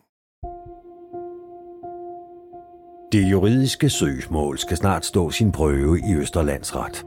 Det 3.13 3.31
juridiske 3.31 3.91
søgsmål 3.91 4.59
skal 4.59 4.77
snart 4.77 5.05
stå 5.05 5.31
sin 5.31 5.53
prøve 5.53 5.99
i 5.99 6.15
Østerlandsret. 6.15 7.07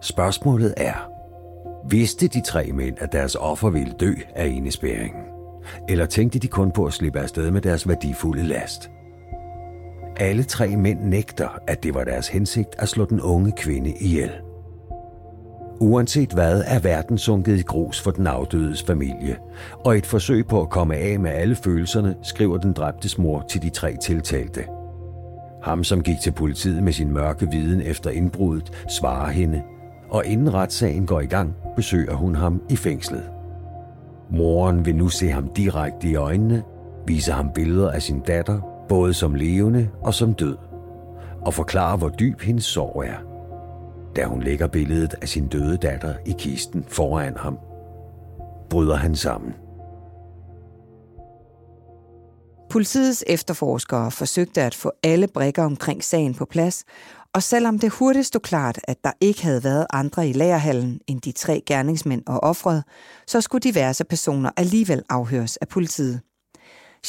Spørgsmålet 0.00 0.74
er, 0.76 1.10
vidste 1.88 2.28
de 2.28 2.42
tre 2.42 2.72
mænd, 2.72 2.96
at 2.98 3.12
deres 3.12 3.34
offer 3.34 3.70
ville 3.70 3.94
dø 4.00 4.14
af 4.34 4.46
indespæringen? 4.46 5.22
Eller 5.88 6.06
tænkte 6.06 6.38
de 6.38 6.48
kun 6.48 6.70
på 6.70 6.84
at 6.86 6.92
slippe 6.92 7.20
afsted 7.20 7.50
med 7.50 7.60
deres 7.60 7.88
værdifulde 7.88 8.42
last? 8.42 8.90
Alle 10.16 10.42
tre 10.42 10.76
mænd 10.76 11.00
nægter, 11.00 11.48
at 11.66 11.82
det 11.82 11.94
var 11.94 12.04
deres 12.04 12.28
hensigt 12.28 12.74
at 12.78 12.88
slå 12.88 13.04
den 13.04 13.20
unge 13.20 13.52
kvinde 13.52 13.94
ihjel. 14.00 14.30
Uanset 15.80 16.32
hvad 16.32 16.62
er 16.66 16.78
verden 16.78 17.18
sunket 17.18 17.58
i 17.58 17.62
grus 17.62 18.00
for 18.00 18.10
den 18.10 18.26
afdødes 18.26 18.82
familie, 18.82 19.36
og 19.84 19.96
et 19.96 20.06
forsøg 20.06 20.46
på 20.46 20.60
at 20.60 20.70
komme 20.70 20.96
af 20.96 21.20
med 21.20 21.30
alle 21.30 21.54
følelserne 21.54 22.16
skriver 22.22 22.58
den 22.58 22.72
dræbtes 22.72 23.18
mor 23.18 23.44
til 23.50 23.62
de 23.62 23.70
tre 23.70 23.96
tiltalte. 24.02 24.64
Ham, 25.62 25.84
som 25.84 26.02
gik 26.02 26.16
til 26.22 26.30
politiet 26.30 26.82
med 26.82 26.92
sin 26.92 27.12
mørke 27.12 27.50
viden 27.50 27.80
efter 27.80 28.10
indbruddet, 28.10 28.72
svarer 28.88 29.30
hende, 29.30 29.62
og 30.10 30.26
inden 30.26 30.54
retssagen 30.54 31.06
går 31.06 31.20
i 31.20 31.26
gang, 31.26 31.54
besøger 31.76 32.14
hun 32.14 32.34
ham 32.34 32.62
i 32.70 32.76
fængslet. 32.76 33.24
Moren 34.30 34.86
vil 34.86 34.96
nu 34.96 35.08
se 35.08 35.28
ham 35.28 35.48
direkte 35.56 36.08
i 36.08 36.14
øjnene, 36.14 36.62
vise 37.06 37.32
ham 37.32 37.50
billeder 37.54 37.90
af 37.90 38.02
sin 38.02 38.20
datter, 38.20 38.60
både 38.88 39.14
som 39.14 39.34
levende 39.34 39.88
og 40.02 40.14
som 40.14 40.34
død, 40.34 40.56
og 41.40 41.54
forklare, 41.54 41.96
hvor 41.96 42.08
dyb 42.08 42.40
hendes 42.40 42.64
sorg 42.64 43.04
er 43.06 43.27
da 44.18 44.24
hun 44.24 44.42
lægger 44.42 44.66
billedet 44.66 45.14
af 45.22 45.28
sin 45.28 45.48
døde 45.48 45.76
datter 45.76 46.14
i 46.26 46.34
kisten 46.38 46.84
foran 46.88 47.36
ham, 47.36 47.58
bryder 48.70 48.96
han 48.96 49.16
sammen. 49.16 49.54
Politiets 52.70 53.24
efterforskere 53.26 54.10
forsøgte 54.10 54.62
at 54.62 54.74
få 54.74 54.92
alle 55.02 55.28
brikker 55.34 55.64
omkring 55.64 56.04
sagen 56.04 56.34
på 56.34 56.44
plads, 56.44 56.84
og 57.34 57.42
selvom 57.42 57.78
det 57.78 57.90
hurtigt 57.90 58.26
stod 58.26 58.40
klart, 58.40 58.78
at 58.84 58.96
der 59.04 59.12
ikke 59.20 59.42
havde 59.42 59.64
været 59.64 59.86
andre 59.90 60.28
i 60.28 60.32
lagerhallen 60.32 61.00
end 61.06 61.20
de 61.20 61.32
tre 61.32 61.62
gerningsmænd 61.66 62.22
og 62.26 62.42
offret, 62.42 62.84
så 63.26 63.40
skulle 63.40 63.60
diverse 63.60 64.04
personer 64.04 64.50
alligevel 64.56 65.02
afhøres 65.08 65.56
af 65.56 65.68
politiet. 65.68 66.20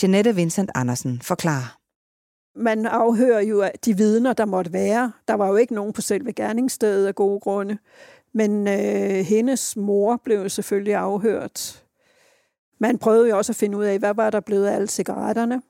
Jeanette 0.03 0.35
Vincent 0.35 0.71
Andersen 0.75 1.21
forklarer. 1.21 1.78
Man 2.59 2.85
afhører 2.85 3.39
jo 3.39 3.63
de 3.85 3.97
vidner, 3.97 4.33
der 4.33 4.45
måtte 4.45 4.73
være. 4.73 5.11
Der 5.27 5.33
var 5.33 5.47
jo 5.47 5.55
ikke 5.55 5.73
nogen 5.73 5.93
på 5.93 6.01
selve 6.01 6.33
gerningsstedet 6.33 7.07
af 7.07 7.15
gode 7.15 7.39
grunde. 7.39 7.77
Men 8.33 8.67
øh, 8.67 9.25
hendes 9.25 9.77
mor 9.77 10.21
blev 10.23 10.49
selvfølgelig 10.49 10.95
afhørt. 10.95 11.83
Man 12.79 12.97
prøvede 12.97 13.29
jo 13.29 13.37
også 13.37 13.51
at 13.51 13.55
finde 13.55 13.77
ud 13.77 13.83
af, 13.83 13.99
hvad 13.99 14.13
var 14.13 14.29
der 14.29 14.39
blevet 14.39 14.67
af 14.67 14.75
alle 14.75 14.87
cigaretterne. 14.87 15.61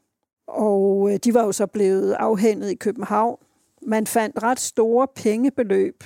Og 0.48 1.10
øh, 1.12 1.20
de 1.24 1.34
var 1.34 1.44
jo 1.44 1.52
så 1.52 1.68
blevet 1.68 2.14
afhændet 2.14 2.72
i 2.72 2.76
København. 2.76 3.38
Man 3.82 4.08
fandt 4.08 4.44
ret 4.44 4.60
store 4.60 5.08
pengebeløb 5.16 6.04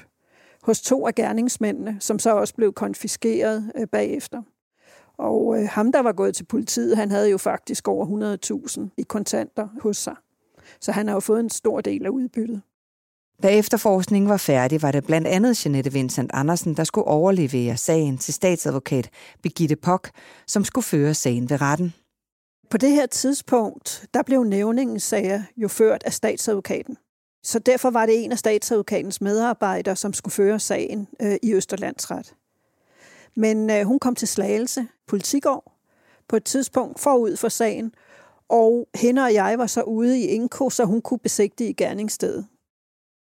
hos 0.64 0.82
to 0.82 1.08
af 1.08 1.16
gerningsmændene, 1.16 1.98
som 2.00 2.20
så 2.20 2.36
også 2.36 2.56
blev 2.56 2.74
konfiskeret 2.74 3.72
øh, 3.76 3.88
bagefter. 3.88 4.42
Og 5.18 5.60
øh, 5.60 5.68
ham, 5.70 5.92
der 5.92 6.00
var 6.00 6.12
gået 6.12 6.36
til 6.36 6.44
politiet, 6.44 6.98
han 6.98 7.12
havde 7.12 7.30
jo 7.30 7.38
faktisk 7.38 7.88
over 7.88 8.38
100.000 8.78 8.90
i 8.98 9.02
kontanter 9.04 9.68
hos 9.82 9.98
sig. 9.98 10.16
Så 10.80 10.92
han 10.92 11.08
har 11.08 11.14
jo 11.14 11.20
fået 11.20 11.40
en 11.40 11.50
stor 11.50 11.82
del 11.82 12.06
af 12.06 12.10
udbyttet. 12.10 12.62
Da 13.44 13.50
efterforskningen 13.50 14.30
var 14.30 14.38
færdig, 14.38 14.82
var 14.82 14.92
det 14.92 15.06
blandt 15.06 15.28
andet 15.28 15.66
Jeanette 15.66 15.94
Vincent 15.94 16.32
Andersen, 16.34 16.78
der 16.78 16.84
skulle 16.84 17.08
overlevere 17.08 17.78
sagen 17.78 18.18
til 18.18 18.34
statsadvokat 18.34 19.10
Birgitte 19.42 19.76
Pock, 19.76 20.12
som 20.48 20.64
skulle 20.64 20.86
føre 20.86 21.14
sagen 21.14 21.50
ved 21.50 21.62
retten. 21.62 21.94
På 22.70 22.78
det 22.78 22.92
her 22.92 23.06
tidspunkt, 23.06 24.06
der 24.14 24.24
blev 24.24 24.44
nævningens 24.44 25.04
sager 25.04 25.44
jo 25.58 25.68
ført 25.68 26.04
af 26.06 26.14
statsadvokaten. 26.14 26.98
Så 27.44 27.60
derfor 27.60 27.90
var 27.90 28.06
det 28.06 28.24
en 28.24 28.32
af 28.32 28.38
statsadvokatens 28.38 29.22
medarbejdere, 29.22 29.96
som 29.96 30.14
skulle 30.14 30.34
føre 30.34 30.60
sagen 30.60 31.08
øh, 31.22 31.36
i 31.44 31.54
Østerlandsret. 31.54 32.34
Men 33.36 33.70
øh, 33.70 33.84
hun 33.84 34.00
kom 34.00 34.16
til 34.16 34.28
Slagelse 34.28 34.88
politigård 35.08 35.74
på 36.28 36.36
et 36.36 36.44
tidspunkt 36.44 37.00
forud 37.00 37.38
for 37.38 37.50
sagen, 37.50 37.94
og 38.54 38.88
hende 38.96 39.22
og 39.22 39.34
jeg 39.34 39.58
var 39.58 39.68
så 39.68 39.82
ude 39.82 40.20
i 40.20 40.26
Inko, 40.26 40.70
så 40.70 40.86
hun 40.86 41.02
kunne 41.02 41.20
besigtige 41.20 41.74
gerningsstedet. 41.74 42.46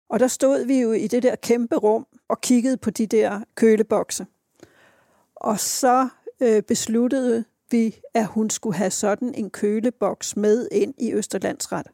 Og 0.09 0.19
der 0.19 0.27
stod 0.27 0.65
vi 0.65 0.81
jo 0.81 0.91
i 0.91 1.07
det 1.07 1.23
der 1.23 1.35
kæmpe 1.35 1.75
rum 1.75 2.07
og 2.29 2.41
kiggede 2.41 2.77
på 2.77 2.89
de 2.89 3.07
der 3.07 3.41
kølebokse. 3.55 4.25
Og 5.35 5.59
så 5.59 6.07
øh, 6.41 6.63
besluttede 6.63 7.45
vi, 7.71 8.01
at 8.13 8.25
hun 8.25 8.49
skulle 8.49 8.75
have 8.75 8.91
sådan 8.91 9.35
en 9.35 9.49
køleboks 9.49 10.37
med 10.37 10.67
ind 10.71 10.93
i 10.97 11.13
Østerlandsret. 11.13 11.87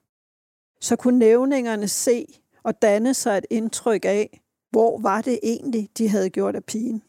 Så 0.82 0.96
kunne 0.96 1.20
nævningerne 1.20 1.88
se 1.88 2.26
og 2.64 2.82
danne 2.82 3.14
sig 3.14 3.38
et 3.38 3.46
indtryk 3.50 4.06
af, 4.06 4.42
hvor 4.72 5.00
var 5.00 5.22
det 5.22 5.40
egentlig, 5.44 5.90
de 5.98 6.10
havde 6.10 6.30
gjort 6.30 6.56
af 6.56 6.64
pigen. 6.64 7.04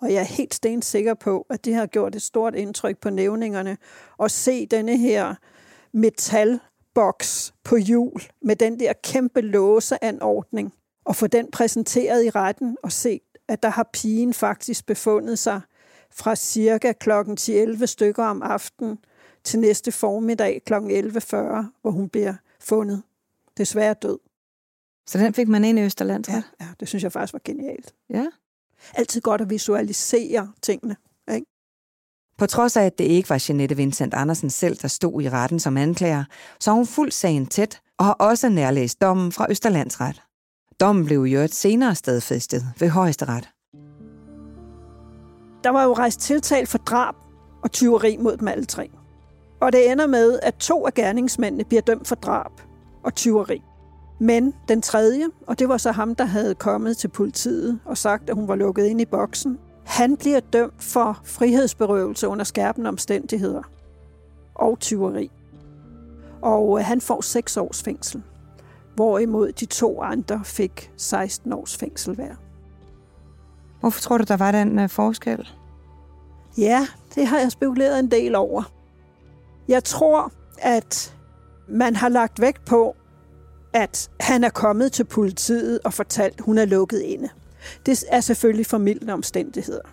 Og 0.00 0.12
jeg 0.12 0.20
er 0.20 0.36
helt 0.36 0.54
sten 0.54 0.82
sikker 0.82 1.14
på, 1.14 1.46
at 1.50 1.64
det 1.64 1.74
har 1.74 1.86
gjort 1.86 2.14
et 2.14 2.22
stort 2.22 2.54
indtryk 2.54 2.98
på 2.98 3.10
nævningerne 3.10 3.76
at 4.22 4.30
se 4.30 4.66
denne 4.66 4.96
her 4.96 5.34
metalboks 5.94 7.54
på 7.64 7.76
hjul 7.76 8.22
med 8.42 8.56
den 8.56 8.80
der 8.80 8.92
kæmpe 9.04 9.40
låseanordning 9.40 10.74
og 11.04 11.16
få 11.16 11.26
den 11.26 11.50
præsenteret 11.50 12.24
i 12.24 12.30
retten 12.30 12.76
og 12.82 12.92
se, 12.92 13.20
at 13.48 13.62
der 13.62 13.68
har 13.68 13.90
pigen 13.92 14.34
faktisk 14.34 14.86
befundet 14.86 15.38
sig 15.38 15.60
fra 16.10 16.36
cirka 16.36 16.92
klokken 16.92 17.38
11 17.48 17.86
stykker 17.86 18.24
om 18.24 18.42
aftenen 18.42 18.98
til 19.44 19.58
næste 19.58 19.92
formiddag 19.92 20.62
kl. 20.66 20.74
11.40, 20.74 20.78
hvor 21.82 21.90
hun 21.90 22.08
bliver 22.08 22.34
fundet. 22.60 23.02
Desværre 23.56 23.94
død. 23.94 24.18
Så 25.06 25.18
den 25.18 25.34
fik 25.34 25.48
man 25.48 25.64
ind 25.64 25.78
i 25.78 25.82
Østerland? 25.82 26.24
Ja, 26.28 26.42
ja, 26.60 26.68
det 26.80 26.88
synes 26.88 27.04
jeg 27.04 27.12
faktisk 27.12 27.32
var 27.32 27.40
genialt. 27.44 27.94
Ja. 28.10 28.26
Altid 28.94 29.20
godt 29.20 29.40
at 29.40 29.50
visualisere 29.50 30.52
tingene. 30.62 30.96
På 32.42 32.46
trods 32.46 32.76
af, 32.76 32.84
at 32.84 32.98
det 32.98 33.04
ikke 33.04 33.30
var 33.30 33.44
Jeanette 33.48 33.76
Vincent 33.76 34.14
Andersen 34.14 34.50
selv, 34.50 34.76
der 34.76 34.88
stod 34.88 35.22
i 35.22 35.30
retten 35.30 35.60
som 35.60 35.76
anklager, 35.76 36.24
så 36.60 36.70
har 36.70 36.76
hun 36.76 36.86
fuldt 36.86 37.14
sagen 37.14 37.46
tæt 37.46 37.80
og 37.98 38.04
har 38.04 38.12
også 38.12 38.48
nærlæst 38.48 39.00
dommen 39.00 39.32
fra 39.32 39.46
Østerlandsret. 39.50 40.22
Dommen 40.80 41.04
blev 41.04 41.20
jo 41.20 41.40
et 41.40 41.54
senere 41.54 41.94
stedfæstet 41.94 42.64
ved 42.78 42.88
højesteret. 42.88 43.48
Der 45.64 45.70
var 45.70 45.84
jo 45.84 45.92
rejst 45.92 46.20
tiltal 46.20 46.66
for 46.66 46.78
drab 46.78 47.14
og 47.62 47.72
tyveri 47.72 48.16
mod 48.16 48.36
dem 48.36 48.48
alle 48.48 48.64
tre. 48.64 48.90
Og 49.60 49.72
det 49.72 49.90
ender 49.90 50.06
med, 50.06 50.38
at 50.42 50.54
to 50.54 50.86
af 50.86 50.94
gerningsmændene 50.94 51.64
bliver 51.64 51.82
dømt 51.82 52.08
for 52.08 52.14
drab 52.14 52.52
og 53.04 53.14
tyveri. 53.14 53.62
Men 54.20 54.54
den 54.68 54.82
tredje, 54.82 55.24
og 55.46 55.58
det 55.58 55.68
var 55.68 55.76
så 55.76 55.92
ham, 55.92 56.14
der 56.14 56.24
havde 56.24 56.54
kommet 56.54 56.96
til 56.96 57.08
politiet 57.08 57.80
og 57.84 57.98
sagt, 57.98 58.30
at 58.30 58.34
hun 58.36 58.48
var 58.48 58.56
lukket 58.56 58.84
ind 58.84 59.00
i 59.00 59.06
boksen, 59.06 59.58
han 59.92 60.16
bliver 60.16 60.40
dømt 60.40 60.82
for 60.82 61.20
frihedsberøvelse 61.24 62.28
under 62.28 62.44
skærpende 62.44 62.88
omstændigheder 62.88 63.62
og 64.54 64.78
tyveri. 64.80 65.30
Og 66.42 66.78
øh, 66.78 66.84
han 66.84 67.00
får 67.00 67.20
6 67.20 67.56
års 67.56 67.82
fængsel, 67.82 68.22
hvorimod 68.94 69.52
de 69.52 69.66
to 69.66 70.02
andre 70.02 70.40
fik 70.44 70.92
16 70.96 71.52
års 71.52 71.76
fængsel 71.76 72.14
hver. 72.14 72.34
Hvorfor 73.80 74.00
tror 74.00 74.18
du, 74.18 74.24
der 74.28 74.36
var 74.36 74.52
den 74.52 74.78
øh, 74.78 74.88
forskel? 74.88 75.48
Ja, 76.58 76.86
det 77.14 77.26
har 77.26 77.38
jeg 77.38 77.52
spekuleret 77.52 77.98
en 77.98 78.10
del 78.10 78.34
over. 78.34 78.72
Jeg 79.68 79.84
tror, 79.84 80.32
at 80.58 81.16
man 81.68 81.96
har 81.96 82.08
lagt 82.08 82.40
vægt 82.40 82.64
på, 82.64 82.96
at 83.72 84.10
han 84.20 84.44
er 84.44 84.50
kommet 84.50 84.92
til 84.92 85.04
politiet 85.04 85.80
og 85.84 85.92
fortalt, 85.94 86.34
at 86.34 86.44
hun 86.44 86.58
er 86.58 86.64
lukket 86.64 87.00
inde. 87.00 87.28
Det 87.86 88.04
er 88.08 88.20
selvfølgelig 88.20 88.66
formidlende 88.66 89.12
omstændigheder. 89.12 89.88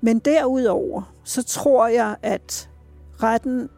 Men 0.00 0.18
derudover, 0.18 1.14
så 1.24 1.42
tror 1.42 1.88
jeg, 1.88 2.16
at 2.22 2.70
retten, 3.22 3.68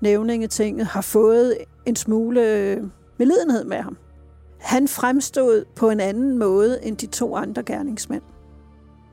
nævningetinget, 0.00 0.86
har 0.86 1.00
fået 1.00 1.56
en 1.86 1.96
smule 1.96 2.40
øh, 2.40 2.82
medlidenhed 3.18 3.64
med 3.64 3.76
ham. 3.76 3.96
Han 4.60 4.88
fremstod 4.88 5.64
på 5.76 5.90
en 5.90 6.00
anden 6.00 6.38
måde 6.38 6.84
end 6.84 6.96
de 6.96 7.06
to 7.06 7.36
andre 7.36 7.62
gerningsmænd. 7.62 8.22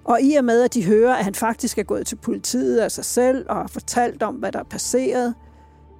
Og 0.04 0.22
i 0.22 0.36
og 0.36 0.46
med, 0.46 0.62
at 0.62 0.74
de 0.74 0.86
hører, 0.86 1.16
at 1.16 1.24
han 1.24 1.36
faktisk 1.36 1.78
er 1.78 1.84
gået 1.84 2.08
til 2.08 2.16
politiet 2.16 2.80
af 2.80 2.92
sig 2.92 3.06
selv 3.06 3.46
og 3.50 3.56
har 3.56 3.68
fortalt 3.68 4.24
om, 4.24 4.36
hvad 4.36 4.52
der 4.52 4.60
er 4.60 4.64
passeret, 4.64 5.36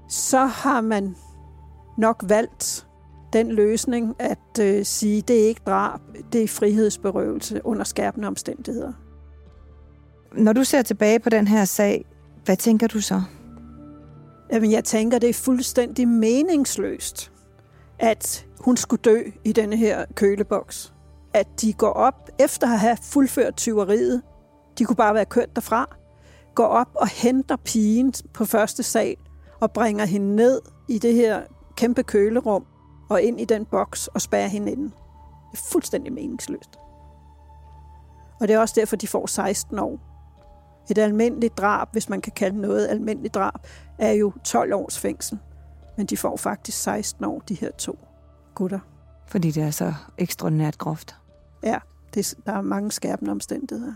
så 0.10 0.46
har 0.46 0.82
man 0.82 1.16
nok 1.98 2.24
valgt 2.28 2.88
den 3.34 3.52
løsning 3.52 4.16
at 4.20 4.60
øh, 4.62 4.86
sige, 4.86 5.22
det 5.22 5.44
er 5.44 5.48
ikke 5.48 5.62
drab, 5.66 6.00
det 6.34 6.44
er 6.44 6.48
frihedsberøvelse 6.48 7.62
under 7.64 7.84
skærpende 7.84 8.28
omstændigheder. 8.28 8.94
Når 10.34 10.54
du 10.54 10.64
ser 10.64 10.82
tilbage 10.82 11.20
på 11.20 11.30
den 11.30 11.48
her 11.48 11.66
sag, 11.66 12.06
hvad 12.46 12.58
tænker 12.58 12.88
du 12.88 13.02
så? 13.02 13.22
Jamen, 14.52 14.72
jeg 14.72 14.84
tænker, 14.84 15.20
det 15.20 15.30
er 15.30 15.34
fuldstændig 15.34 16.08
meningsløst, 16.08 17.32
at 18.00 18.48
hun 18.60 18.78
skulle 18.78 19.02
dø 19.02 19.22
i 19.44 19.52
denne 19.52 19.78
her 19.78 20.06
køleboks. 20.16 20.94
At 21.34 21.48
de 21.62 21.74
går 21.74 21.92
op, 21.92 22.30
efter 22.40 22.68
at 22.68 22.80
have 22.80 22.98
fuldført 23.04 23.56
tyveriet, 23.56 24.22
de 24.78 24.86
kunne 24.86 24.96
bare 24.96 25.14
være 25.14 25.26
kørt 25.26 25.56
derfra, 25.56 25.96
går 26.56 26.66
op 26.66 26.90
og 26.96 27.08
henter 27.08 27.56
pigen 27.56 28.14
på 28.34 28.46
første 28.46 28.84
sal 28.84 29.16
og 29.60 29.72
bringer 29.72 30.06
hende 30.06 30.36
ned 30.36 30.62
i 30.88 30.98
det 30.98 31.14
her 31.14 31.42
kæmpe 31.78 32.04
kølerum 32.04 32.66
og 33.10 33.22
ind 33.22 33.42
i 33.42 33.46
den 33.46 33.66
boks 33.66 34.08
og 34.08 34.22
spærrer 34.22 34.48
hende 34.48 34.72
ind. 34.72 34.84
Det 35.52 35.60
er 35.60 35.64
fuldstændig 35.72 36.14
meningsløst. 36.14 36.80
Og 38.40 38.48
det 38.48 38.54
er 38.54 38.60
også 38.60 38.74
derfor, 38.78 38.96
de 38.96 39.08
får 39.08 39.26
16 39.26 39.80
år. 39.80 40.00
Et 40.92 40.98
almindeligt 40.98 41.58
drab, 41.58 41.88
hvis 41.92 42.10
man 42.10 42.22
kan 42.22 42.32
kalde 42.36 42.62
noget 42.62 42.88
almindeligt 42.88 43.34
drab, 43.34 43.68
er 43.98 44.12
jo 44.12 44.34
12 44.44 44.74
års 44.74 45.00
fængsel. 45.00 45.40
Men 45.98 46.06
de 46.06 46.18
får 46.18 46.38
faktisk 46.38 46.78
16 46.78 47.26
år, 47.26 47.40
de 47.40 47.54
her 47.54 47.72
to 47.72 48.00
gutter. 48.56 48.80
Fordi 49.28 49.52
det 49.52 49.64
er 49.64 49.72
så 49.72 49.94
ekstraordinært 50.18 50.78
groft. 50.78 51.16
Ja, 51.64 51.78
det, 52.14 52.36
der 52.46 52.54
er 52.54 52.62
mange 52.62 52.92
skærpende 52.92 53.32
omstændigheder. 53.32 53.94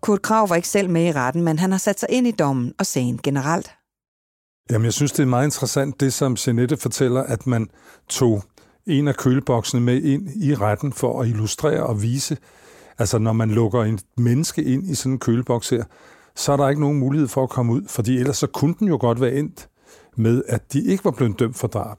Kurt 0.00 0.22
Krav 0.22 0.48
var 0.48 0.56
ikke 0.56 0.68
selv 0.68 0.90
med 0.90 1.04
i 1.06 1.12
retten, 1.12 1.42
men 1.42 1.58
han 1.58 1.70
har 1.70 1.78
sat 1.78 2.00
sig 2.00 2.08
ind 2.10 2.26
i 2.26 2.30
dommen 2.30 2.72
og 2.78 2.86
sagen 2.86 3.20
generelt. 3.22 3.76
Jamen, 4.70 4.84
jeg 4.84 4.92
synes, 4.92 5.12
det 5.12 5.22
er 5.22 5.26
meget 5.26 5.46
interessant, 5.46 6.00
det 6.00 6.12
som 6.12 6.36
Jeanette 6.46 6.76
fortæller, 6.76 7.22
at 7.22 7.46
man 7.46 7.68
tog 8.08 8.42
en 8.86 9.08
af 9.08 9.16
køleboksene 9.16 9.80
med 9.80 10.02
ind 10.02 10.28
i 10.36 10.54
retten 10.54 10.92
for 10.92 11.22
at 11.22 11.28
illustrere 11.28 11.86
og 11.86 12.02
vise, 12.02 12.36
altså 12.98 13.18
når 13.18 13.32
man 13.32 13.50
lukker 13.50 13.82
en 13.82 13.98
menneske 14.16 14.62
ind 14.62 14.86
i 14.86 14.94
sådan 14.94 15.12
en 15.12 15.18
køleboks 15.18 15.70
her, 15.70 15.84
så 16.34 16.52
er 16.52 16.56
der 16.56 16.68
ikke 16.68 16.80
nogen 16.80 16.98
mulighed 16.98 17.28
for 17.28 17.42
at 17.42 17.50
komme 17.50 17.72
ud, 17.72 17.82
fordi 17.88 18.18
ellers 18.18 18.36
så 18.36 18.46
kunne 18.46 18.74
den 18.78 18.88
jo 18.88 18.96
godt 19.00 19.20
være 19.20 19.32
endt 19.32 19.68
med, 20.16 20.42
at 20.48 20.72
de 20.72 20.84
ikke 20.84 21.04
var 21.04 21.10
blevet 21.10 21.38
dømt 21.38 21.56
for 21.56 21.68
drab, 21.68 21.98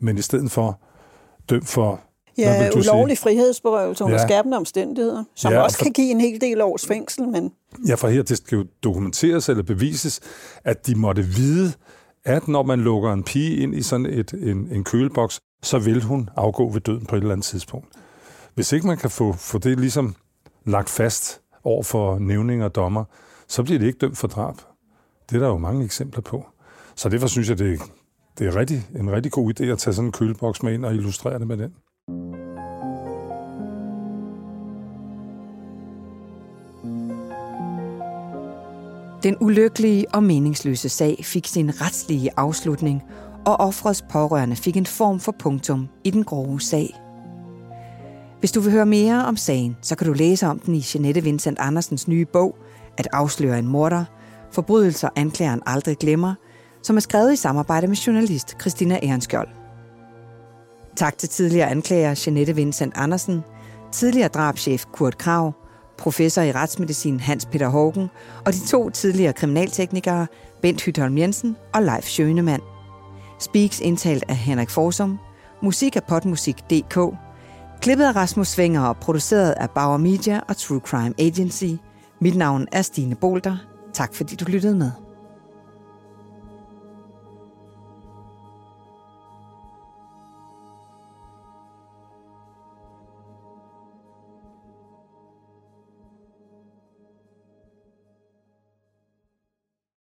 men 0.00 0.18
i 0.18 0.22
stedet 0.22 0.50
for 0.50 0.80
dømt 1.50 1.68
for 1.68 2.00
Ja, 2.38 2.70
ulovlig 2.76 3.16
sige? 3.16 3.22
frihedsberøvelse 3.22 4.04
under 4.04 4.16
ja. 4.16 4.26
skærpende 4.26 4.56
omstændigheder, 4.56 5.24
som 5.34 5.52
ja, 5.52 5.60
også 5.60 5.78
for, 5.78 5.84
kan 5.84 5.92
give 5.92 6.10
en 6.10 6.20
hel 6.20 6.40
del 6.40 6.60
års 6.60 6.86
fængsel. 6.86 7.28
Men... 7.28 7.52
Ja, 7.88 7.94
for 7.94 8.08
her 8.08 8.22
det 8.22 8.36
skal 8.36 8.56
jo 8.56 8.64
dokumenteres 8.82 9.48
eller 9.48 9.62
bevises, 9.62 10.20
at 10.64 10.86
de 10.86 10.94
måtte 10.94 11.22
vide, 11.22 11.72
at 12.24 12.48
når 12.48 12.62
man 12.62 12.80
lukker 12.80 13.12
en 13.12 13.22
pige 13.22 13.56
ind 13.56 13.74
i 13.74 13.82
sådan 13.82 14.06
et, 14.06 14.32
en, 14.32 14.68
en 14.72 14.84
køleboks, 14.84 15.40
så 15.62 15.78
vil 15.78 16.02
hun 16.02 16.30
afgå 16.36 16.70
ved 16.70 16.80
døden 16.80 17.06
på 17.06 17.16
et 17.16 17.20
eller 17.20 17.32
andet 17.32 17.44
tidspunkt. 17.44 17.88
Hvis 18.54 18.72
ikke 18.72 18.86
man 18.86 18.96
kan 18.96 19.10
få, 19.10 19.32
få 19.32 19.58
det 19.58 19.80
ligesom 19.80 20.14
lagt 20.66 20.90
fast 20.90 21.40
over 21.64 21.82
for 21.82 22.18
nævninger 22.18 22.64
og 22.64 22.74
dommer, 22.74 23.04
så 23.48 23.62
bliver 23.62 23.78
det 23.78 23.86
ikke 23.86 23.98
dømt 23.98 24.18
for 24.18 24.28
drab. 24.28 24.54
Det 25.30 25.36
er 25.36 25.40
der 25.40 25.48
jo 25.48 25.58
mange 25.58 25.84
eksempler 25.84 26.22
på. 26.22 26.46
Så 26.94 27.08
derfor 27.08 27.26
synes 27.26 27.48
jeg, 27.48 27.58
det, 27.58 27.80
det 28.38 28.46
er 28.46 28.56
rigtig, 28.56 28.88
en 28.98 29.12
rigtig 29.12 29.32
god 29.32 29.60
idé 29.60 29.64
at 29.64 29.78
tage 29.78 29.94
sådan 29.94 30.08
en 30.08 30.12
køleboks 30.12 30.62
med 30.62 30.72
ind 30.74 30.84
og 30.84 30.94
illustrere 30.94 31.38
det 31.38 31.46
med 31.46 31.56
den. 31.56 31.72
Den 39.22 39.36
ulykkelige 39.40 40.06
og 40.14 40.22
meningsløse 40.22 40.88
sag 40.88 41.20
fik 41.24 41.46
sin 41.46 41.80
retslige 41.80 42.30
afslutning, 42.36 43.02
og 43.46 43.60
offrets 43.60 44.02
pårørende 44.02 44.56
fik 44.56 44.76
en 44.76 44.86
form 44.86 45.20
for 45.20 45.34
punktum 45.38 45.88
i 46.04 46.10
den 46.10 46.24
grove 46.24 46.60
sag. 46.60 47.00
Hvis 48.38 48.52
du 48.52 48.60
vil 48.60 48.72
høre 48.72 48.86
mere 48.86 49.24
om 49.24 49.36
sagen, 49.36 49.76
så 49.82 49.96
kan 49.96 50.06
du 50.06 50.12
læse 50.12 50.46
om 50.46 50.58
den 50.58 50.74
i 50.74 50.84
Jeanette 50.94 51.22
Vincent 51.22 51.58
Andersens 51.58 52.08
nye 52.08 52.24
bog, 52.24 52.56
At 52.98 53.08
afsløre 53.12 53.58
en 53.58 53.68
morder, 53.68 54.04
forbrydelser 54.52 55.08
anklageren 55.16 55.62
aldrig 55.66 55.96
glemmer, 55.96 56.34
som 56.82 56.96
er 56.96 57.00
skrevet 57.00 57.32
i 57.32 57.36
samarbejde 57.36 57.86
med 57.86 57.96
journalist 57.96 58.60
Christina 58.60 58.98
Ehrenskjold. 59.02 59.57
Tak 60.98 61.18
til 61.18 61.28
tidligere 61.28 61.70
anklager 61.70 62.22
Jeanette 62.26 62.54
Vincent 62.54 62.92
Andersen, 62.96 63.44
tidligere 63.92 64.28
drabschef 64.28 64.84
Kurt 64.92 65.18
Krav, 65.18 65.52
professor 65.98 66.42
i 66.42 66.52
retsmedicin 66.52 67.20
Hans 67.20 67.46
Peter 67.46 67.68
Hågen 67.68 68.08
og 68.46 68.52
de 68.52 68.66
to 68.66 68.90
tidligere 68.90 69.32
kriminalteknikere 69.32 70.26
Bent 70.62 70.82
Hytholm 70.82 71.18
Jensen 71.18 71.56
og 71.74 71.82
Leif 71.82 72.04
Schønemann. 72.04 72.62
Speaks 73.40 73.80
indtalt 73.80 74.24
af 74.28 74.36
Henrik 74.36 74.70
Forsum, 74.70 75.18
musik 75.62 75.96
af 75.96 76.04
potmusik.dk, 76.04 76.98
klippet 77.80 78.04
af 78.04 78.16
Rasmus 78.16 78.48
Svinger 78.48 78.82
og 78.82 78.96
produceret 78.96 79.50
af 79.50 79.70
Bauer 79.70 79.96
Media 79.96 80.40
og 80.48 80.56
True 80.56 80.80
Crime 80.80 81.14
Agency. 81.18 81.82
Mit 82.20 82.36
navn 82.36 82.66
er 82.72 82.82
Stine 82.82 83.14
Bolter. 83.14 83.56
Tak 83.94 84.14
fordi 84.14 84.36
du 84.36 84.44
lyttede 84.48 84.74
med. 84.74 84.90